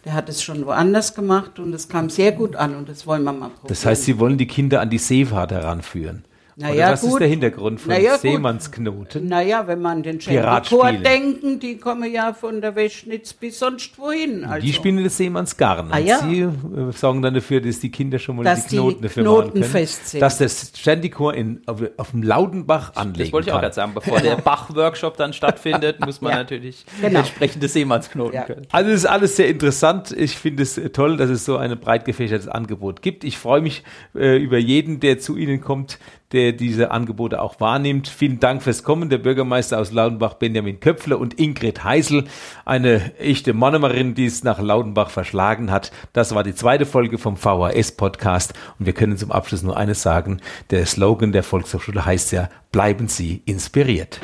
Der 0.05 0.13
hat 0.13 0.29
es 0.29 0.41
schon 0.41 0.65
woanders 0.65 1.13
gemacht 1.13 1.59
und 1.59 1.73
es 1.73 1.89
kam 1.89 2.09
sehr 2.09 2.31
gut 2.31 2.55
an 2.55 2.75
und 2.75 2.89
das 2.89 3.05
wollen 3.05 3.23
wir 3.23 3.33
mal 3.33 3.49
probieren. 3.49 3.67
Das 3.67 3.85
heißt, 3.85 4.03
Sie 4.03 4.19
wollen 4.19 4.37
die 4.37 4.47
Kinder 4.47 4.81
an 4.81 4.89
die 4.89 4.97
Seefahrt 4.97 5.51
heranführen. 5.51 6.23
Naja, 6.59 6.73
Oder 6.87 6.91
was 6.91 7.03
ist 7.03 7.09
gut. 7.11 7.21
der 7.21 7.27
Hintergrund 7.29 7.79
von 7.79 7.93
Naja, 7.93 8.11
gut. 8.11 8.19
Seemannsknoten? 8.21 9.27
Naja, 9.27 9.65
wenn 9.65 9.81
man 9.81 10.03
den 10.03 10.19
spielen. 10.19 11.03
denken, 11.03 11.59
die 11.61 11.77
kommen 11.77 12.11
ja 12.11 12.33
von 12.33 12.59
der 12.59 12.75
Weschnitz 12.75 13.31
bis 13.31 13.59
sonst 13.59 13.97
wohin. 13.97 14.43
Also, 14.43 14.65
Die 14.67 14.73
spielen 14.73 15.01
das 15.01 15.15
Seemannsgarn. 15.15 15.87
Ah, 15.91 15.99
ja. 15.99 16.19
Sie 16.19 16.41
äh, 16.41 16.49
sorgen 16.91 17.21
dann 17.21 17.33
dafür, 17.33 17.61
dass 17.61 17.79
die 17.79 17.89
Kinder 17.89 18.19
schon 18.19 18.35
mal 18.35 18.43
Dass 18.43 18.67
die 18.67 18.75
Knoten 18.75 18.97
die 18.97 19.03
dafür 19.03 19.23
Knoten 19.23 19.47
machen 19.47 19.51
können. 19.61 19.63
fest 19.71 20.09
sind. 20.09 20.19
Dass 20.21 20.37
das 20.37 20.73
Ständichor 20.75 21.33
in, 21.33 21.61
auf, 21.65 21.81
auf 21.95 22.11
dem 22.11 22.23
Laudenbach 22.23 22.93
anlegen 22.95 23.19
Das 23.19 23.31
wollte 23.31 23.49
ich 23.49 23.53
auch 23.53 23.61
gerade 23.61 23.73
sagen. 23.75 23.93
Bevor 23.93 24.19
der 24.19 24.35
Bach-Workshop 24.43 25.15
dann 25.15 25.31
stattfindet, 25.31 26.05
muss 26.05 26.19
man 26.19 26.31
Ja. 26.33 26.37
natürlich 26.39 26.85
Genau. 27.01 27.19
entsprechende 27.19 27.69
Seemannsknoten 27.69 28.33
Ja. 28.35 28.43
können. 28.43 28.67
Also 28.71 28.89
es 28.91 28.97
ist 28.97 29.05
alles 29.05 29.37
sehr 29.37 29.47
interessant. 29.47 30.11
Ich 30.11 30.35
finde 30.37 30.63
es 30.63 30.77
äh, 30.77 30.89
toll, 30.89 31.15
dass 31.15 31.29
es 31.29 31.45
so 31.45 31.55
ein 31.55 31.79
breit 31.79 32.03
gefächertes 32.03 32.49
Angebot 32.49 33.01
gibt. 33.01 33.23
Ich 33.23 33.37
freue 33.37 33.61
mich 33.61 33.83
äh, 34.13 34.37
über 34.37 34.57
jeden, 34.57 34.99
der 34.99 35.19
zu 35.19 35.37
Ihnen 35.37 35.61
kommt, 35.61 35.99
der 36.31 36.53
diese 36.53 36.91
Angebote 36.91 37.41
auch 37.41 37.59
wahrnimmt. 37.59 38.07
Vielen 38.07 38.39
Dank 38.39 38.61
fürs 38.61 38.83
Kommen. 38.83 39.09
Der 39.09 39.17
Bürgermeister 39.17 39.79
aus 39.79 39.91
Laudenbach, 39.91 40.35
Benjamin 40.35 40.79
Köpfler 40.79 41.19
und 41.19 41.39
Ingrid 41.39 41.83
Heisel, 41.83 42.25
eine 42.65 43.15
echte 43.17 43.53
Monomerin, 43.53 44.13
die 44.13 44.25
es 44.25 44.43
nach 44.43 44.59
Laudenbach 44.59 45.09
verschlagen 45.09 45.71
hat. 45.71 45.91
Das 46.13 46.35
war 46.35 46.43
die 46.43 46.55
zweite 46.55 46.85
Folge 46.85 47.17
vom 47.17 47.37
VHS-Podcast. 47.37 48.53
Und 48.77 48.85
wir 48.85 48.93
können 48.93 49.17
zum 49.17 49.31
Abschluss 49.31 49.63
nur 49.63 49.77
eines 49.77 50.01
sagen. 50.01 50.41
Der 50.69 50.85
Slogan 50.85 51.31
der 51.31 51.43
Volkshochschule 51.43 52.05
heißt 52.05 52.31
ja, 52.31 52.49
bleiben 52.71 53.07
Sie 53.07 53.41
inspiriert. 53.45 54.19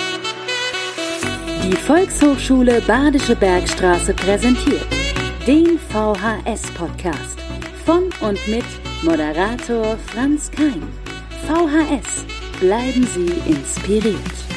Die 1.63 1.75
Volkshochschule 1.75 2.81
Badische 2.81 3.35
Bergstraße 3.35 4.13
präsentiert 4.13 4.85
den 5.47 5.79
VHS-Podcast 5.79 7.39
von 7.85 8.09
und 8.21 8.47
mit 8.47 8.65
Moderator 9.03 9.97
Franz 9.97 10.49
Kein. 10.49 11.04
VHS, 11.43 12.25
bleiben 12.59 13.07
Sie 13.13 13.51
inspiriert. 13.51 14.54